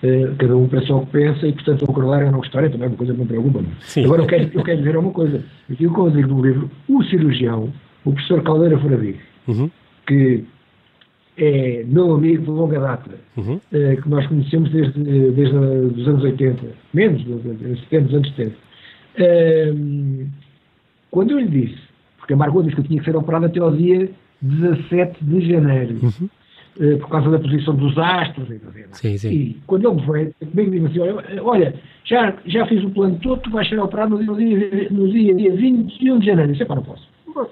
é, 0.01 0.33
cada 0.37 0.55
um 0.55 0.67
pensa 0.67 0.93
o 0.95 1.05
que 1.05 1.11
pensa 1.11 1.47
e, 1.47 1.53
portanto, 1.53 1.83
acordar 1.83 2.23
ou 2.23 2.31
não 2.31 2.39
gostar 2.39 2.63
é 2.63 2.69
também 2.69 2.87
uma 2.87 2.97
coisa 2.97 3.13
que 3.13 3.19
me 3.19 3.27
preocupa. 3.27 3.63
Sim. 3.81 4.05
Agora, 4.05 4.21
eu 4.21 4.27
quero, 4.27 4.49
eu 4.53 4.63
quero 4.63 4.77
dizer 4.77 4.97
uma 4.97 5.11
coisa. 5.11 5.43
Aquilo 5.69 5.93
que 5.93 5.99
eu 5.99 6.11
digo 6.11 6.27
no 6.29 6.41
livro, 6.41 6.71
o 6.87 7.03
cirurgião, 7.03 7.71
o 8.05 8.13
professor 8.13 8.41
Caldeira 8.43 8.79
Furadigo, 8.79 9.19
uhum. 9.47 9.69
que 10.07 10.45
é 11.37 11.83
meu 11.85 12.13
amigo 12.13 12.43
de 12.43 12.49
longa 12.49 12.79
data, 12.79 13.11
uhum. 13.37 13.59
é, 13.73 13.97
que 13.97 14.09
nós 14.09 14.25
conhecemos 14.27 14.71
desde, 14.71 15.01
desde 15.31 15.55
os 15.55 16.07
anos 16.07 16.23
80, 16.23 16.65
menos, 16.93 17.23
dos 17.23 17.79
70, 17.81 18.15
anos 18.15 18.29
70. 18.35 18.55
É, 19.17 19.73
quando 21.11 21.31
eu 21.31 21.39
lhe 21.39 21.47
disse, 21.47 21.81
porque 22.17 22.33
a 22.33 22.37
Margot 22.37 22.61
disse 22.63 22.75
que 22.75 22.81
eu 22.81 22.85
tinha 22.85 22.99
que 22.99 23.05
ser 23.05 23.17
operado 23.17 23.47
até 23.47 23.59
ao 23.59 23.71
dia 23.71 24.09
17 24.41 25.23
de 25.23 25.51
janeiro, 25.51 25.97
uhum. 26.01 26.29
uh, 26.79 26.97
por 26.99 27.09
causa 27.09 27.29
da 27.29 27.39
posição 27.39 27.75
dos 27.75 27.97
astros. 27.97 28.47
Sim, 28.93 29.17
sim. 29.17 29.29
E 29.29 29.57
quando 29.67 29.89
ele 29.89 30.01
veio, 30.01 30.33
comigo 30.51 30.71
disse 30.71 30.85
assim: 30.85 30.99
olha, 30.99 31.43
olha, 31.43 31.75
já, 32.05 32.35
já 32.45 32.65
fiz 32.67 32.83
o 32.83 32.89
plano 32.89 33.17
todo, 33.21 33.41
tu 33.41 33.51
vais 33.51 33.67
ser 33.67 33.79
operado 33.79 34.17
no 34.17 34.35
dia, 34.35 34.87
no 34.89 35.09
dia, 35.09 35.35
dia 35.35 35.55
21 35.55 36.19
de 36.19 36.25
janeiro. 36.25 36.51
Eu 36.51 36.55
disse: 36.55 36.69
não 36.69 36.83
posso. 36.83 37.07
Não 37.27 37.33
posso. 37.33 37.51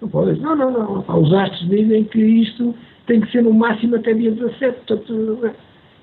Não, 0.00 0.08
posso. 0.08 0.40
não, 0.40 0.56
não, 0.56 0.70
não. 0.70 1.22
Os 1.22 1.32
astros 1.32 1.68
dizem 1.68 2.04
que 2.04 2.20
isto 2.20 2.74
tem 3.06 3.20
que 3.20 3.30
ser 3.32 3.42
no 3.42 3.52
máximo 3.52 3.96
até 3.96 4.14
dia 4.14 4.30
17. 4.30 4.78
Portanto, 4.86 5.50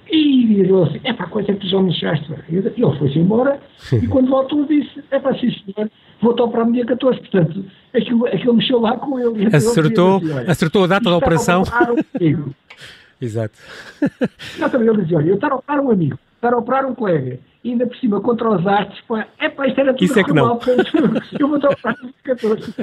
E 0.10 0.60
ele 0.60 0.74
assim, 0.84 1.00
é 1.04 1.14
para 1.14 1.28
coisa 1.28 1.54
que 1.54 1.60
tu 1.60 1.68
já 1.68 1.80
me 1.80 1.90
deixaste. 1.90 2.26
Ele 2.50 2.70
foi-se 2.98 3.20
embora 3.20 3.60
e 3.92 4.08
quando 4.08 4.30
voltou 4.30 4.66
disse, 4.66 5.04
é 5.12 5.20
para 5.20 5.38
sim 5.38 5.52
senhor, 5.52 5.90
vou 6.22 6.34
para 6.34 6.64
o 6.64 6.72
dia 6.72 6.86
14. 6.86 7.20
Portanto, 7.20 7.66
aquilo, 7.94 8.26
aquilo 8.28 8.54
mexeu 8.56 8.80
lá 8.80 8.98
com 8.98 9.20
ele. 9.20 9.56
Acertou, 9.56 10.18
assim, 10.18 10.50
acertou 10.50 10.84
a 10.84 10.88
data 10.88 11.10
da 11.10 11.18
operação. 11.18 11.64
Exato. 13.20 13.58
Também 14.72 14.88
ele 14.88 15.02
dizia, 15.02 15.18
olha, 15.18 15.30
eu 15.30 15.36
estar 15.36 15.52
a 15.52 15.56
operar 15.56 15.84
um 15.84 15.90
amigo, 15.90 16.20
a 16.54 16.58
operar 16.58 16.86
um 16.86 16.94
colega, 16.94 17.40
e 17.64 17.72
ainda 17.72 17.86
por 17.86 17.98
cima 17.98 18.22
contra 18.22 18.50
os 18.50 18.66
artes, 18.66 19.00
pá, 19.08 19.28
é 19.40 19.50
pá, 19.50 19.68
isto 19.68 19.80
era 19.80 19.94
tudo 19.94 20.06
Isso 20.06 20.20
é 20.20 20.24
que 20.24 20.32
não. 20.32 20.60
eu 21.40 21.48
vou 21.48 21.58
estar 21.58 21.68
a 21.68 21.72
operar 21.72 21.98
14. 22.24 22.74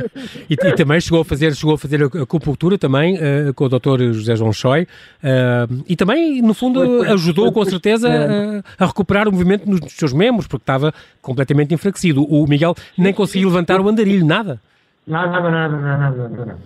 E, 0.50 0.54
e, 0.54 0.72
também 0.74 1.00
chegou 1.00 1.20
a 1.20 1.24
fazer, 1.24 1.54
chegou 1.54 1.74
a 1.74 1.78
fazer 1.78 2.02
a 2.02 2.22
acupuntura 2.22 2.76
também 2.76 3.16
uh, 3.16 3.54
com 3.54 3.64
o 3.64 3.68
Dr. 3.68 4.12
José 4.12 4.36
João 4.36 4.52
Choi 4.52 4.82
uh, 4.82 5.84
e 5.88 5.96
também, 5.96 6.42
no 6.42 6.54
fundo, 6.54 7.02
ajudou 7.04 7.50
com 7.52 7.64
certeza 7.64 8.08
a, 8.78 8.84
a, 8.84 8.86
recuperar 8.86 9.28
o 9.28 9.32
movimento 9.32 9.68
nos 9.68 9.92
seus 9.92 10.12
membros, 10.12 10.46
porque 10.46 10.62
estava 10.62 10.92
completamente 11.22 11.72
enfraquecido. 11.72 12.24
O 12.24 12.46
Miguel 12.46 12.74
nem 12.98 13.12
conseguia 13.12 13.46
levantar 13.46 13.80
o 13.80 13.88
andarilho, 13.88 14.26
nada. 14.26 14.60
Nada, 15.06 15.40
nada, 15.40 15.50
nada, 15.50 15.78
nada, 15.78 16.28
nada. 16.28 16.58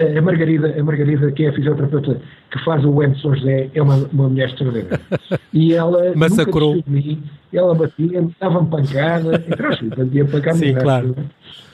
É, 0.00 0.18
a 0.18 0.22
Margarida, 0.22 0.74
a 0.78 0.82
Margarida, 0.82 1.30
que 1.32 1.44
é 1.44 1.48
a 1.48 1.52
fisioterapeuta 1.52 2.18
que 2.50 2.64
faz 2.64 2.82
o 2.84 2.94
São 3.20 3.34
José, 3.34 3.68
é 3.74 3.82
uma, 3.82 3.96
uma 4.12 4.28
mulher 4.28 4.48
extraordinária. 4.48 5.00
E 5.52 5.74
ela 5.74 6.14
Massacrou. 6.16 6.76
nunca 6.76 6.90
de 6.90 6.96
mim, 6.96 7.22
ela 7.52 7.74
batia-me, 7.74 8.34
dava-me 8.40 8.70
pancada, 8.70 9.34
entre 9.34 9.88
batia 9.94 10.24
pancada 10.24 10.56
Sim, 10.56 10.74
claro. 10.74 11.14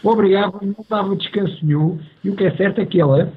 Obrigava-me, 0.03 0.67
não 0.67 0.85
dava 0.91 1.15
descanso 1.15 1.57
nenhum, 1.63 1.99
e 2.25 2.31
o 2.31 2.35
que 2.35 2.45
é 2.45 2.51
certo 2.57 2.81
é 2.81 2.87
que 2.87 3.01
ela, 3.01 3.33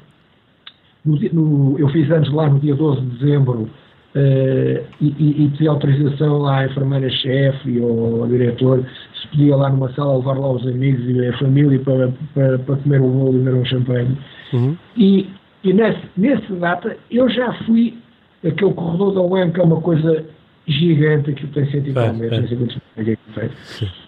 no, 1.05 1.15
no, 1.31 1.79
eu 1.79 1.87
fiz 1.89 2.09
anos 2.09 2.31
lá 2.33 2.49
no 2.49 2.59
dia 2.59 2.73
12 2.73 3.01
de 3.01 3.17
dezembro, 3.17 3.69
Uh, 4.13 4.83
e, 4.99 5.07
e, 5.07 5.45
e 5.45 5.49
pedi 5.51 5.69
autorização 5.69 6.39
lá 6.39 6.59
à 6.59 6.65
enfermeira-chefe 6.65 7.81
ao, 7.81 8.23
ao, 8.23 8.27
diretor 8.27 8.83
se 9.21 9.27
podia 9.29 9.55
lá 9.55 9.69
numa 9.69 9.89
sala 9.93 10.17
levar 10.17 10.37
lá 10.37 10.51
os 10.51 10.67
amigos 10.67 11.01
e 11.07 11.27
a 11.27 11.37
família 11.37 11.79
para, 11.79 12.11
para, 12.33 12.59
para 12.59 12.75
comer 12.75 12.99
um 12.99 13.09
bolo 13.09 13.37
e 13.37 13.39
beber 13.39 13.53
um 13.55 13.63
champanhe. 13.63 14.17
Uhum. 14.53 14.77
E, 14.97 15.29
e 15.63 15.73
nesse, 15.73 16.01
nessa 16.17 16.53
data 16.55 16.97
eu 17.09 17.29
já 17.29 17.53
fui 17.65 17.97
aquele 18.45 18.73
corredor 18.73 19.13
da 19.13 19.21
UEM, 19.21 19.51
que 19.51 19.59
é 19.59 19.63
uma 19.63 19.81
coisa 19.81 20.25
gigante, 20.67 21.33
que 21.33 21.47
tem 21.47 21.65
150 21.69 22.13
metros, 22.13 22.77
é 22.97 23.49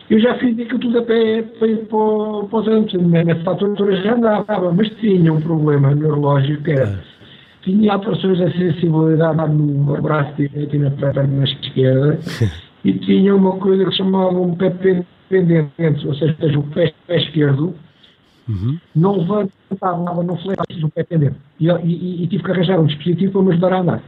Eu 0.10 0.20
já 0.20 0.36
fiz 0.36 0.60
aquilo 0.60 0.80
tudo 0.80 1.00
a 1.00 1.02
pé 1.04 1.42
para 1.42 1.68
ir 1.68 1.78
para, 1.86 2.48
para 2.50 2.60
os 2.60 2.68
anos. 2.68 2.94
Nessa 2.94 3.50
altura 3.50 3.96
já 4.02 4.16
andava, 4.16 4.72
mas 4.72 4.90
tinha 5.00 5.34
um 5.34 5.42
problema 5.42 5.94
neurológico 5.94 6.64
que 6.64 6.72
era 6.72 7.00
tinha 7.64 7.94
alterações 7.94 8.40
da 8.40 8.52
sensibilidade 8.52 9.54
no 9.54 10.02
braço 10.02 10.34
direito 10.36 10.76
e 10.76 10.80
na 10.80 10.92
perna 10.92 11.44
esquerda 11.44 12.20
e 12.84 12.94
tinha 12.94 13.36
uma 13.36 13.58
coisa 13.58 13.86
que 13.86 13.92
se 13.92 13.98
chamava 13.98 14.38
um 14.38 14.56
pé 14.56 14.70
pendente, 15.30 16.08
ou 16.08 16.14
seja, 16.16 16.36
o 16.60 16.64
pé, 16.64 16.94
pé 17.08 17.18
esquerdo 17.18 17.74
uhum. 18.48 18.78
não 18.96 19.18
levantava, 19.18 20.24
não 20.24 20.38
flexiva 20.38 20.80
do 20.82 20.90
pé 20.90 21.04
pendente. 21.04 21.36
E, 21.60 21.68
e, 21.68 22.24
e, 22.24 22.28
tive 22.28 22.44
que 22.44 22.52
arranjar 22.52 22.80
um 22.80 22.86
dispositivo 22.86 23.32
para 23.34 23.42
me 23.42 23.52
ajudar 23.52 23.74
a 23.74 23.80
andar. 23.80 24.04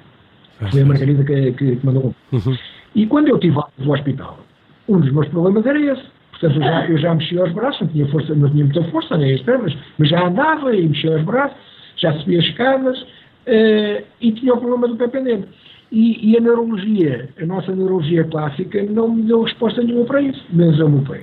Ah, 0.61 0.71
Foi 0.71 0.81
a 0.81 0.85
Margarida 0.85 1.23
que, 1.23 1.51
que, 1.53 1.75
que 1.75 1.85
mandou. 1.85 2.13
Uhum. 2.31 2.57
E 2.95 3.05
quando 3.07 3.27
eu 3.27 3.35
estive 3.35 3.59
no 3.77 3.93
hospital, 3.93 4.39
um 4.87 4.99
dos 4.99 5.11
meus 5.11 5.27
problemas 5.27 5.65
era 5.65 5.79
esse. 5.79 6.03
Portanto, 6.31 6.55
eu 6.55 6.63
já, 6.63 6.87
eu 6.87 6.97
já 6.97 7.15
mexia 7.15 7.43
os 7.43 7.51
braços, 7.53 7.81
não 7.81 7.87
tinha, 7.87 8.07
força, 8.07 8.35
não 8.35 8.49
tinha 8.49 8.65
muita 8.65 8.83
força, 8.85 9.17
nem 9.17 9.33
as 9.33 9.41
pernas, 9.41 9.75
mas 9.97 10.09
já 10.09 10.25
andava 10.25 10.75
e 10.75 10.87
mexia 10.87 11.17
os 11.17 11.23
braços, 11.23 11.57
já 11.97 12.13
subia 12.19 12.39
as 12.39 12.45
escadas, 12.45 13.01
uh, 13.01 14.03
e 14.19 14.31
tinha 14.33 14.53
o 14.53 14.57
problema 14.57 14.87
do 14.87 14.95
pé 14.97 15.07
pendente. 15.07 15.47
E, 15.91 16.31
e, 16.31 16.37
a 16.37 16.41
neurologia, 16.41 17.29
a 17.41 17.45
nossa 17.45 17.73
neurologia 17.73 18.23
clássica, 18.25 18.83
não 18.83 19.13
me 19.13 19.21
deu 19.21 19.43
resposta 19.43 19.81
nenhuma 19.81 20.05
para 20.05 20.21
isso, 20.21 20.43
benzeu-me 20.49 20.97
o 20.99 21.01
pé. 21.03 21.21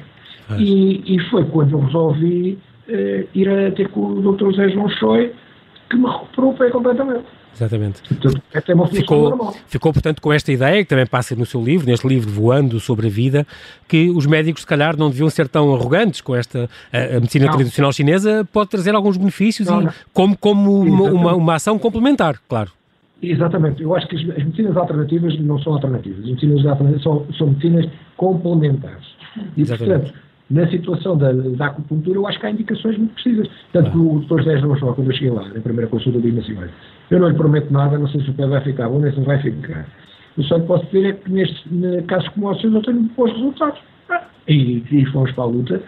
E, 0.58 1.02
e, 1.06 1.18
foi 1.30 1.44
quando 1.46 1.72
eu 1.72 1.80
resolvi 1.80 2.58
uh, 2.88 3.28
ir 3.34 3.48
a 3.48 3.70
ter 3.72 3.88
com 3.88 4.00
o 4.00 4.32
Dr. 4.32 4.46
José 4.46 4.68
João 4.70 4.88
Choi, 4.88 5.32
que 5.88 5.96
me 5.96 6.08
recuperou 6.08 6.50
o 6.50 6.56
pé 6.56 6.70
completamente. 6.70 7.24
Exatamente. 7.54 8.00
Então, 8.10 8.30
ficou, 8.88 9.54
ficou, 9.66 9.92
portanto, 9.92 10.22
com 10.22 10.32
esta 10.32 10.50
ideia, 10.50 10.82
que 10.82 10.88
também 10.88 11.06
passa 11.06 11.36
no 11.36 11.44
seu 11.44 11.62
livro, 11.62 11.86
neste 11.86 12.06
livro 12.08 12.30
Voando 12.30 12.80
sobre 12.80 13.08
a 13.08 13.10
Vida, 13.10 13.46
que 13.86 14.10
os 14.10 14.26
médicos, 14.26 14.62
se 14.62 14.66
calhar, 14.66 14.96
não 14.96 15.10
deviam 15.10 15.28
ser 15.28 15.48
tão 15.48 15.74
arrogantes 15.74 16.20
com 16.22 16.34
esta. 16.34 16.68
A, 16.92 17.16
a 17.16 17.20
medicina 17.20 17.46
não. 17.46 17.52
tradicional 17.52 17.92
chinesa 17.92 18.48
pode 18.50 18.70
trazer 18.70 18.94
alguns 18.94 19.18
benefícios 19.18 19.68
não, 19.68 19.82
e, 19.82 19.84
não. 19.84 19.92
como, 20.12 20.36
como 20.36 20.80
uma, 20.80 21.10
uma, 21.10 21.34
uma, 21.34 21.54
ação 21.54 21.78
complementar, 21.78 22.40
claro. 22.48 22.70
Exatamente. 23.22 23.82
Eu 23.82 23.94
acho 23.94 24.08
que 24.08 24.16
as, 24.16 24.22
as, 24.22 24.44
medicinas 24.44 24.76
alternativas 24.76 25.38
não 25.38 25.58
são 25.60 25.74
alternativas. 25.74 26.20
As 26.20 26.30
medicinas 26.30 26.66
alternativas 26.66 27.02
são, 27.02 27.26
são 27.36 27.46
medicinas 27.48 27.86
complementares. 28.16 29.06
E, 29.56 29.60
Exatamente. 29.60 30.00
portanto, 30.00 30.22
na 30.50 30.68
situação 30.68 31.16
da, 31.16 31.32
da 31.32 31.66
acupuntura, 31.66 32.18
eu 32.18 32.26
acho 32.26 32.38
que 32.38 32.46
há 32.46 32.50
indicações 32.50 32.98
muito 32.98 33.14
precisas. 33.14 33.48
Tanto 33.72 33.90
que 33.90 33.96
o 33.96 34.20
Dr. 34.20 34.42
José 34.42 34.60
não 34.60 34.76
só, 34.78 34.92
quando 34.92 35.10
eu 35.10 35.14
cheguei 35.14 35.30
lá, 35.30 35.48
na 35.48 35.60
primeira 35.60 35.88
consulta, 35.88 36.20
disse 36.20 36.38
assim: 36.38 36.58
olha, 36.58 36.70
eu 37.10 37.20
não 37.20 37.28
lhe 37.28 37.36
prometo 37.36 37.72
nada, 37.72 37.98
não 37.98 38.08
sei 38.08 38.20
se 38.22 38.30
o 38.30 38.34
pé 38.34 38.46
vai 38.46 38.60
ficar 38.60 38.88
bom, 38.88 38.98
nem 38.98 39.10
se 39.10 39.18
não 39.18 39.24
vai 39.24 39.40
ficar. 39.40 39.86
Eu 40.36 40.44
só 40.44 40.56
lhe 40.56 40.64
posso 40.64 40.84
dizer 40.86 41.06
é 41.06 41.12
que 41.12 41.30
neste 41.30 41.68
caso 42.06 42.30
como 42.32 42.50
o 42.50 42.54
seu, 42.56 42.72
eu 42.72 42.82
tenho 42.82 43.02
bons 43.16 43.32
resultados. 43.32 43.80
Ah, 44.10 44.22
e, 44.48 44.82
e 44.90 45.06
fomos 45.06 45.30
para 45.32 45.44
a 45.44 45.46
luta. 45.46 45.82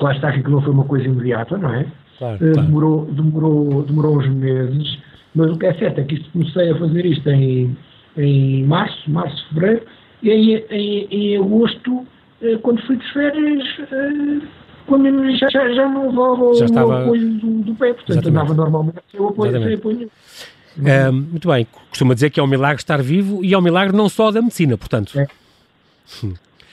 Lá 0.00 0.14
está 0.14 0.32
que 0.32 0.50
não 0.50 0.62
foi 0.62 0.72
uma 0.72 0.84
coisa 0.84 1.06
imediata, 1.06 1.58
não 1.58 1.74
é? 1.74 1.86
Claro, 2.18 2.36
uh, 2.36 2.38
claro. 2.38 2.66
Demorou, 2.66 3.04
demorou, 3.06 3.82
demorou 3.82 4.18
uns 4.18 4.28
meses, 4.28 4.98
mas 5.34 5.50
o 5.50 5.58
que 5.58 5.66
é 5.66 5.74
certo 5.74 6.00
é 6.00 6.04
que 6.04 6.14
isto, 6.14 6.30
comecei 6.32 6.70
a 6.70 6.78
fazer 6.78 7.06
isto 7.06 7.28
em, 7.28 7.76
em 8.16 8.64
março, 8.64 9.10
março, 9.10 9.46
fevereiro, 9.48 9.82
e 10.22 10.30
em, 10.30 10.64
em, 10.70 11.08
em 11.10 11.36
agosto 11.36 12.00
eh, 12.00 12.19
quando 12.62 12.80
fui 12.86 12.96
de 12.96 13.12
férias, 13.12 13.64
eh, 13.80 14.46
quando 14.86 15.36
já, 15.36 15.48
já, 15.50 15.72
já 15.72 15.88
não 15.88 16.08
levava 16.08 16.54
já 16.54 16.64
estava... 16.64 16.88
o 16.88 16.92
apoio 16.92 17.30
do, 17.34 17.50
do 17.62 17.74
pé, 17.74 17.92
portanto 17.92 18.10
Exatamente. 18.10 18.38
andava 18.38 18.54
normalmente 18.54 18.98
sem 19.10 19.26
apoio, 19.26 19.52
sem 19.52 19.74
apoio 19.74 20.10
uh, 20.78 21.12
muito 21.12 21.48
bem, 21.48 21.66
costuma 21.90 22.14
dizer 22.14 22.30
que 22.30 22.40
é 22.40 22.42
um 22.42 22.46
milagre 22.46 22.80
estar 22.80 23.02
vivo 23.02 23.44
e 23.44 23.52
é 23.52 23.58
um 23.58 23.62
milagre 23.62 23.96
não 23.96 24.08
só 24.08 24.30
da 24.30 24.40
medicina, 24.40 24.76
portanto. 24.76 25.18
É. 25.18 25.26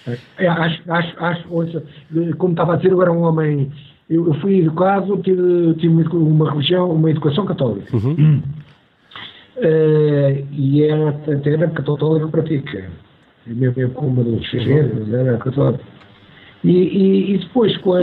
É, 0.08 0.46
é, 0.46 0.48
acho, 0.48 0.82
acho, 0.90 1.24
acho 1.24 1.46
ouça, 1.50 1.84
como 2.38 2.54
estava 2.54 2.74
a 2.74 2.76
dizer, 2.78 2.92
eu 2.92 3.02
era 3.02 3.12
um 3.12 3.24
homem, 3.24 3.72
eu, 4.10 4.28
eu 4.28 4.34
fui 4.36 4.60
educado, 4.60 5.18
tive, 5.22 5.74
tive 5.76 5.94
uma 6.14 6.50
religião, 6.50 6.90
uma 6.92 7.12
educação 7.12 7.46
católica. 7.46 7.94
Uhum. 7.96 8.42
Uh, 9.58 10.48
e 10.52 10.84
era, 10.84 11.20
era 11.44 11.68
católica 11.70 12.28
prática 12.28 12.90
mesmo 13.48 13.90
como 13.92 14.24
dos 14.24 14.46
filhos, 14.48 15.14
era 15.14 15.38
católico. 15.38 15.84
E, 16.64 16.72
e, 16.72 17.36
e, 17.36 17.38
depois, 17.38 17.78
com 17.78 17.94
a, 17.94 18.02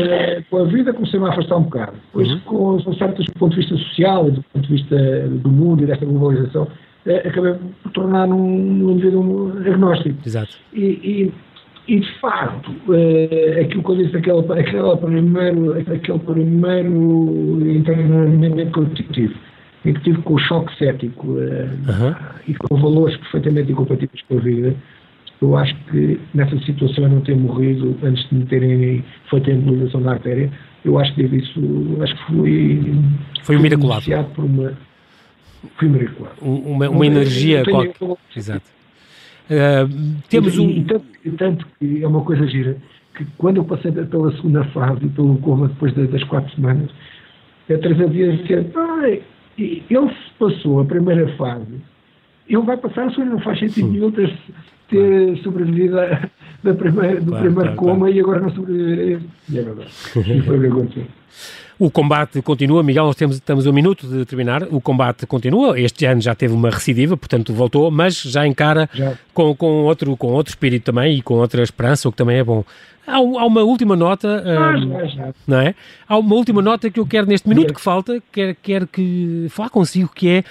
com 0.48 0.59
a 0.59 0.64
vida, 0.64 0.92
comecei-me 0.92 1.26
a 1.26 1.30
afastar 1.30 1.57
um 1.57 1.64
bocado. 1.64 1.96
Depois, 2.07 2.30
uhum. 2.30 2.40
com, 2.80 2.94
certas, 2.94 3.26
do 3.26 3.33
ponto 3.33 3.50
de 3.50 3.61
vista 3.61 3.76
social, 3.76 4.30
do 4.30 4.42
ponto 4.42 4.66
de 4.66 4.72
vista 4.74 5.28
do 5.28 5.50
mundo 5.50 5.83
e 5.83 5.87
desta 5.87 6.07
globalização, 6.07 6.68
eh, 7.07 7.28
acabei 7.28 7.54
por 7.83 7.92
tornar 7.92 8.28
um, 8.28 8.87
um 8.87 8.90
indivíduo 8.92 9.52
agnóstico. 9.59 10.16
Exato. 10.24 10.57
E, 10.72 10.85
e, 10.85 11.33
e 11.88 12.00
de 12.00 12.20
facto, 12.20 12.72
eh, 12.94 13.61
aquilo 13.62 13.83
que 13.83 13.90
eu 13.90 13.96
disse, 13.96 14.16
aquele, 14.16 14.61
aquele 14.61 14.96
primeiro, 14.96 15.72
aquele 15.72 16.18
primeiro 16.20 17.59
entendimento 17.68 18.72
que 18.72 18.78
eu 18.78 19.07
tive, 19.12 19.37
em 19.85 19.92
que 19.92 20.00
tive 20.00 20.22
com 20.22 20.35
o 20.35 20.38
choque 20.38 20.74
cético 20.78 21.26
uhum. 21.26 22.14
e 22.48 22.54
com 22.54 22.76
valores 22.76 23.16
perfeitamente 23.18 23.72
incompatíveis 23.72 24.22
com 24.28 24.38
a 24.38 24.40
vida, 24.40 24.74
eu 25.44 25.57
acho 25.57 25.74
que 25.90 26.18
nessa 26.33 26.59
situação 26.61 27.04
eu 27.04 27.11
não 27.11 27.20
ter 27.20 27.37
morrido 27.37 27.96
antes 28.02 28.26
de 28.28 28.35
me 28.35 28.46
terem 28.46 29.04
feito 29.28 29.50
a 29.50 29.52
embolização 29.52 30.02
da 30.02 30.12
artéria, 30.12 30.50
eu 30.85 30.98
acho 30.98 31.14
que 31.14 31.22
teve 31.22 31.38
isso, 31.38 31.61
acho 32.02 32.14
que 32.16 32.33
foi. 32.33 32.94
Foi 33.42 33.57
um 33.57 33.61
miraculado. 33.61 34.04
Por 34.35 34.44
uma, 34.44 34.72
foi 35.78 35.88
miraculado. 35.88 36.37
Uma, 36.40 36.88
uma 36.88 37.07
energia. 37.07 37.62
Tenho, 37.62 37.92
qual... 37.94 38.18
Exato. 38.35 38.64
Uh, 39.44 40.16
temos 40.30 40.59
um. 40.59 40.70
E, 40.70 40.85
tanto, 40.85 41.07
tanto, 41.37 41.66
que 41.78 42.02
é 42.02 42.09
uma 42.09 42.22
coisa 42.22 42.46
gira, 42.46 42.76
que 43.14 43.26
quando 43.37 43.59
eu 43.59 43.64
passei 43.64 43.92
pela 43.92 44.35
segunda 44.37 44.64
fase, 44.64 45.07
pelo 45.09 45.37
coma 45.38 45.68
depois 45.68 45.92
das 45.92 46.24
quatro 46.24 46.54
semanas, 46.54 46.90
a 47.70 47.78
Teresa 47.78 48.09
dizia 48.09 48.33
assim: 48.33 48.70
pai, 48.70 49.22
ele 49.59 49.85
se 49.90 50.38
passou 50.38 50.80
a 50.80 50.85
primeira 50.87 51.28
fase, 51.37 51.80
ele 52.48 52.62
vai 52.62 52.76
passar 52.76 53.07
a 53.07 53.11
segunda, 53.11 53.30
não 53.30 53.40
faz 53.40 53.59
sentido 53.59 53.90
nenhum 53.90 54.11
ter 54.11 54.33
ter 54.88 55.24
claro. 55.24 55.37
sobrevivido 55.38 55.98
a, 55.98 56.28
da 56.62 56.74
primeira, 56.74 57.20
do 57.20 57.30
claro, 57.30 57.44
primeiro 57.44 57.74
claro, 57.74 57.76
coma 57.76 58.11
e 58.11 58.20
agora 58.20 58.40
não 58.40 58.50
sobreviver 58.50 58.98
a 58.98 59.11
esse. 59.12 59.28
E 59.50 59.59
é 59.59 59.62
verdade. 59.62 59.90
foi 60.42 60.59
o 60.59 60.61
que 60.61 60.66
aconteceu. 60.66 61.04
O 61.79 61.91
combate 61.91 62.41
continua, 62.41 62.83
Miguel, 62.83 63.05
nós 63.07 63.17
temos, 63.17 63.37
estamos 63.37 63.67
a 63.67 63.71
um 63.71 63.73
minuto 63.73 64.07
de 64.07 64.25
terminar. 64.25 64.63
O 64.71 64.81
combate 64.81 65.27
continua. 65.27 65.79
Este 65.79 66.05
ano 66.07 66.21
já 66.21 66.35
teve 66.35 66.55
uma 66.55 66.71
recidiva, 66.71 67.17
portanto 67.17 67.53
voltou, 67.53 67.91
mas 67.91 68.21
já 68.21 68.47
encara 68.47 68.89
já. 68.95 69.15
Com, 69.33 69.55
com, 69.55 69.85
outro, 69.85 70.17
com 70.17 70.29
outro 70.29 70.51
espírito 70.53 70.85
também 70.85 71.19
e 71.19 71.23
com 71.23 71.35
outra 71.35 71.63
esperança, 71.63 72.09
o 72.09 72.13
que 72.13 72.19
também 72.19 72.39
é 72.39 72.45
bom. 72.45 72.65
Há, 73.07 73.17
há 73.17 73.21
uma 73.21 73.63
última 73.63 73.95
nota, 73.95 74.43
um, 74.47 75.33
não 75.47 75.61
é? 75.61 75.75
Há 76.09 76.17
uma 76.17 76.35
última 76.35 76.63
nota 76.63 76.91
que 76.91 76.99
eu 76.99 77.07
quero 77.07 77.27
neste 77.27 77.47
minuto 77.47 77.75
que 77.75 77.81
falta, 77.81 78.23
quero, 78.33 78.57
quero 78.63 78.87
que 78.87 79.47
falar 79.51 79.69
consigo, 79.69 80.11
que 80.15 80.29
é 80.29 80.45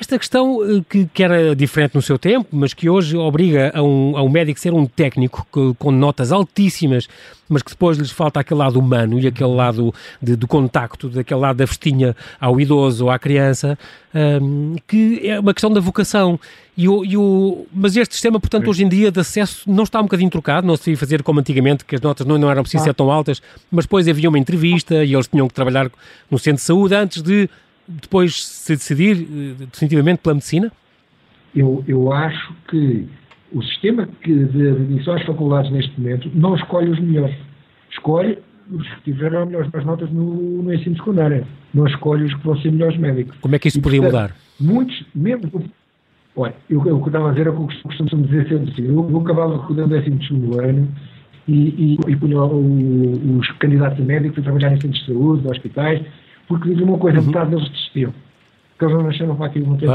esta 0.00 0.18
questão 0.18 0.58
eh, 0.64 0.82
que, 0.88 1.06
que, 1.06 1.22
era 1.22 1.54
diferente 1.54 1.94
no 1.94 2.02
seu 2.02 2.18
tempo, 2.18 2.48
mas 2.50 2.74
que 2.74 2.90
hoje 2.90 3.16
obriga 3.16 3.70
a 3.72 3.82
um, 3.82 4.16
a 4.16 4.22
um 4.22 4.28
médico 4.28 4.58
ser 4.58 4.74
um 4.74 4.84
técnico 4.84 5.46
que, 5.52 5.74
com 5.78 5.92
notas 5.92 6.32
altíssimas, 6.32 7.08
mas 7.52 7.62
que 7.62 7.70
depois 7.70 7.98
lhes 7.98 8.10
falta 8.10 8.40
aquele 8.40 8.58
lado 8.58 8.78
humano 8.78 9.20
e 9.20 9.26
aquele 9.26 9.54
lado 9.54 9.94
de, 10.20 10.34
do 10.34 10.48
contacto, 10.48 11.08
daquele 11.08 11.40
lado 11.40 11.56
da 11.56 11.66
festinha 11.66 12.16
ao 12.40 12.60
idoso 12.60 13.04
ou 13.04 13.10
à 13.10 13.18
criança, 13.18 13.78
um, 14.14 14.76
que 14.86 15.20
é 15.28 15.38
uma 15.38 15.52
questão 15.52 15.70
da 15.70 15.80
vocação. 15.80 16.38
E 16.76 16.88
o, 16.88 17.04
e 17.04 17.16
o, 17.16 17.66
mas 17.72 17.96
este 17.96 18.14
sistema, 18.14 18.40
portanto, 18.40 18.68
hoje 18.68 18.82
em 18.82 18.88
dia 18.88 19.12
de 19.12 19.20
acesso 19.20 19.70
não 19.70 19.84
está 19.84 20.00
um 20.00 20.04
bocadinho 20.04 20.30
trocado, 20.30 20.66
não 20.66 20.76
se 20.76 20.84
devia 20.84 20.98
fazer 20.98 21.22
como 21.22 21.38
antigamente, 21.38 21.84
que 21.84 21.94
as 21.94 22.00
notas 22.00 22.26
não, 22.26 22.38
não 22.38 22.50
eram 22.50 22.62
precisas 22.62 22.86
ah. 22.86 22.90
ser 22.90 22.94
tão 22.94 23.10
altas, 23.10 23.42
mas 23.70 23.84
depois 23.84 24.08
havia 24.08 24.28
uma 24.28 24.38
entrevista 24.38 25.04
e 25.04 25.12
eles 25.12 25.28
tinham 25.28 25.46
que 25.46 25.54
trabalhar 25.54 25.90
no 26.30 26.38
centro 26.38 26.60
de 26.60 26.66
saúde 26.66 26.94
antes 26.94 27.22
de 27.22 27.48
depois 27.86 28.44
se 28.44 28.74
decidir 28.74 29.16
eh, 29.20 29.66
definitivamente 29.70 30.20
pela 30.20 30.34
medicina? 30.34 30.72
Eu, 31.54 31.84
eu 31.86 32.12
acho 32.12 32.54
que 32.68 33.06
o 33.54 33.62
sistema 33.62 34.08
que 34.22 34.34
de 34.34 34.68
admissão 34.68 35.14
às 35.14 35.22
faculdades 35.24 35.70
neste 35.70 36.00
momento 36.00 36.30
não 36.34 36.54
escolhe 36.54 36.90
os 36.90 36.98
melhores. 36.98 37.36
Escolhe 37.90 38.38
os 38.70 38.88
que 38.88 39.12
tiveram 39.12 39.46
melhores 39.46 39.70
notas 39.84 40.10
no, 40.10 40.62
no 40.62 40.72
ensino 40.72 40.96
secundário. 40.96 41.46
Não 41.74 41.86
escolhe 41.86 42.24
os 42.24 42.34
que 42.34 42.44
vão 42.44 42.56
ser 42.58 42.72
melhores 42.72 42.98
médicos. 42.98 43.36
Como 43.40 43.54
é 43.54 43.58
que 43.58 43.68
isso 43.68 43.78
e, 43.78 43.82
podia 43.82 44.00
portanto, 44.00 44.20
mudar? 44.22 44.36
Muitos, 44.60 45.04
mesmo. 45.14 45.64
Olha, 46.34 46.54
eu, 46.70 46.86
eu, 46.86 46.96
o 46.96 47.02
que 47.02 47.08
estava 47.08 47.28
a 47.28 47.32
dizer 47.32 47.46
é 47.46 47.50
o 47.50 47.66
que 47.66 47.82
costumo 47.82 48.22
dizer 48.22 48.48
sempre 48.48 48.70
assim. 48.70 48.86
Eu, 48.86 49.10
eu 49.10 49.20
acabava 49.20 49.54
o 49.54 49.88
décimo 49.88 50.22
segundo 50.24 50.60
ano 50.60 50.88
e, 51.46 51.52
e, 51.52 52.10
e 52.10 52.16
punha 52.16 52.42
os 52.42 53.50
candidatos 53.58 54.00
a 54.00 54.02
médicos 54.02 54.38
a 54.38 54.42
trabalhar 54.42 54.72
em 54.72 54.80
centros 54.80 55.00
de 55.00 55.12
saúde, 55.12 55.46
hospitais, 55.48 56.02
porque 56.48 56.72
diz 56.72 56.80
uma 56.82 56.98
coisa, 56.98 57.18
uhum. 57.20 57.26
metade 57.26 57.50
deles 57.50 57.68
desistiam. 57.68 58.14
Porque 58.70 58.84
eles 58.84 58.96
não 58.96 59.04
nasceram 59.04 59.36
para 59.36 59.46
aquilo, 59.46 59.66
não 59.66 59.76
tem 59.76 59.88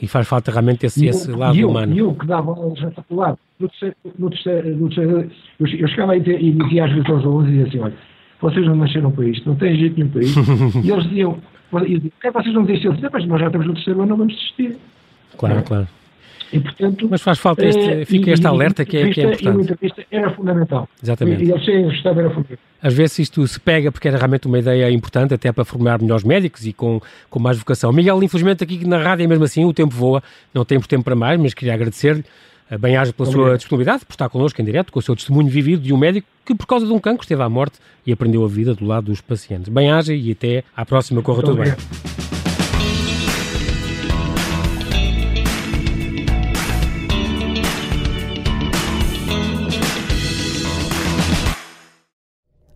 e 0.00 0.08
faz 0.08 0.28
falta 0.28 0.50
realmente 0.50 0.86
esse, 0.86 1.06
esse 1.06 1.30
lado 1.30 1.58
eu, 1.58 1.68
humano. 1.68 1.94
E 1.94 1.98
eu 1.98 2.14
que 2.14 2.26
dava 2.26 2.50
aulas 2.50 2.80
na 2.80 2.90
faculdade, 2.90 3.38
no 3.58 3.68
terceiro, 3.68 3.96
no 4.18 4.30
terceiro, 4.30 4.76
no 4.76 4.88
terceiro, 4.88 5.30
eu, 5.60 5.66
eu 5.66 5.88
chegava 5.88 6.16
e 6.16 6.20
dizia 6.20 6.84
às 6.84 6.92
vezes 6.92 7.10
aos 7.10 7.24
alunos 7.24 7.48
e 7.48 7.52
dizia 7.52 7.66
assim, 7.68 7.78
olha, 7.80 7.94
vocês 8.40 8.66
não 8.66 8.76
nasceram 8.76 9.10
para 9.10 9.24
isto, 9.26 9.48
não 9.48 9.56
têm 9.56 9.76
jeito 9.76 9.96
nenhum 9.96 10.10
para 10.10 10.22
isto. 10.22 10.40
e 10.84 10.90
eles 10.90 11.04
diziam, 11.04 11.38
e, 11.86 12.12
é 12.24 12.30
vocês 12.30 12.54
não 12.54 12.64
desistiram? 12.64 12.96
Mas 13.12 13.26
nós 13.26 13.40
já 13.40 13.46
estamos 13.46 13.66
no 13.66 13.74
terceiro 13.74 14.00
ano, 14.00 14.10
não 14.10 14.16
vamos 14.16 14.34
desistir. 14.34 14.76
Claro, 15.36 15.58
é? 15.58 15.62
claro. 15.62 15.88
E, 16.52 16.60
portanto, 16.60 17.08
Mas 17.10 17.22
faz 17.22 17.38
falta 17.38 17.64
este, 17.64 17.80
eh, 17.80 18.04
fica 18.04 18.30
este 18.30 18.46
alerta 18.46 18.84
que 18.84 18.96
é, 18.96 19.10
que 19.10 19.20
é 19.20 19.24
importante. 19.24 19.44
E 19.44 19.48
uma 19.48 19.62
entrevista 19.62 20.04
era 20.10 20.30
fundamental. 20.30 20.88
Exatamente. 21.02 21.44
E 21.44 21.50
eles 21.50 21.64
serem 21.64 21.84
gostado 21.84 22.20
era 22.20 22.28
fundamental. 22.28 22.58
Às 22.82 22.94
vezes 22.94 23.20
isto 23.20 23.46
se 23.46 23.60
pega 23.60 23.92
porque 23.92 24.08
era 24.08 24.18
realmente 24.18 24.46
uma 24.46 24.58
ideia 24.58 24.90
importante 24.90 25.32
até 25.32 25.52
para 25.52 25.64
formar 25.64 26.00
melhores 26.00 26.24
médicos 26.24 26.66
e 26.66 26.72
com, 26.72 27.00
com 27.30 27.38
mais 27.38 27.56
vocação. 27.56 27.92
Miguel, 27.92 28.22
infelizmente 28.22 28.64
aqui 28.64 28.86
na 28.86 28.98
rádio 28.98 29.24
é 29.24 29.26
mesmo 29.26 29.44
assim, 29.44 29.64
o 29.64 29.72
tempo 29.72 29.94
voa, 29.94 30.22
não 30.52 30.64
temos 30.64 30.86
tempo 30.86 31.04
para 31.04 31.14
mais, 31.14 31.40
mas 31.40 31.54
queria 31.54 31.74
agradecer-lhe 31.74 32.24
eh, 32.70 32.76
bem-aja 32.76 33.12
pela 33.12 33.28
Obrigado. 33.28 33.48
sua 33.48 33.58
disponibilidade, 33.58 34.04
por 34.04 34.12
estar 34.12 34.28
connosco 34.28 34.60
em 34.60 34.64
direto, 34.64 34.92
com 34.92 34.98
o 34.98 35.02
seu 35.02 35.14
testemunho 35.14 35.48
vivido 35.48 35.82
de 35.82 35.92
um 35.92 35.96
médico 35.96 36.26
que 36.44 36.54
por 36.54 36.66
causa 36.66 36.84
de 36.84 36.92
um 36.92 36.98
cancro 36.98 37.22
esteve 37.22 37.42
à 37.42 37.48
morte 37.48 37.78
e 38.06 38.12
aprendeu 38.12 38.44
a 38.44 38.48
vida 38.48 38.74
do 38.74 38.84
lado 38.84 39.04
dos 39.04 39.20
pacientes. 39.20 39.68
Bem-aja 39.68 40.12
e 40.12 40.32
até 40.32 40.64
à 40.76 40.84
próxima, 40.84 41.22
corra 41.22 41.42
tudo 41.42 41.62
bem. 41.62 41.72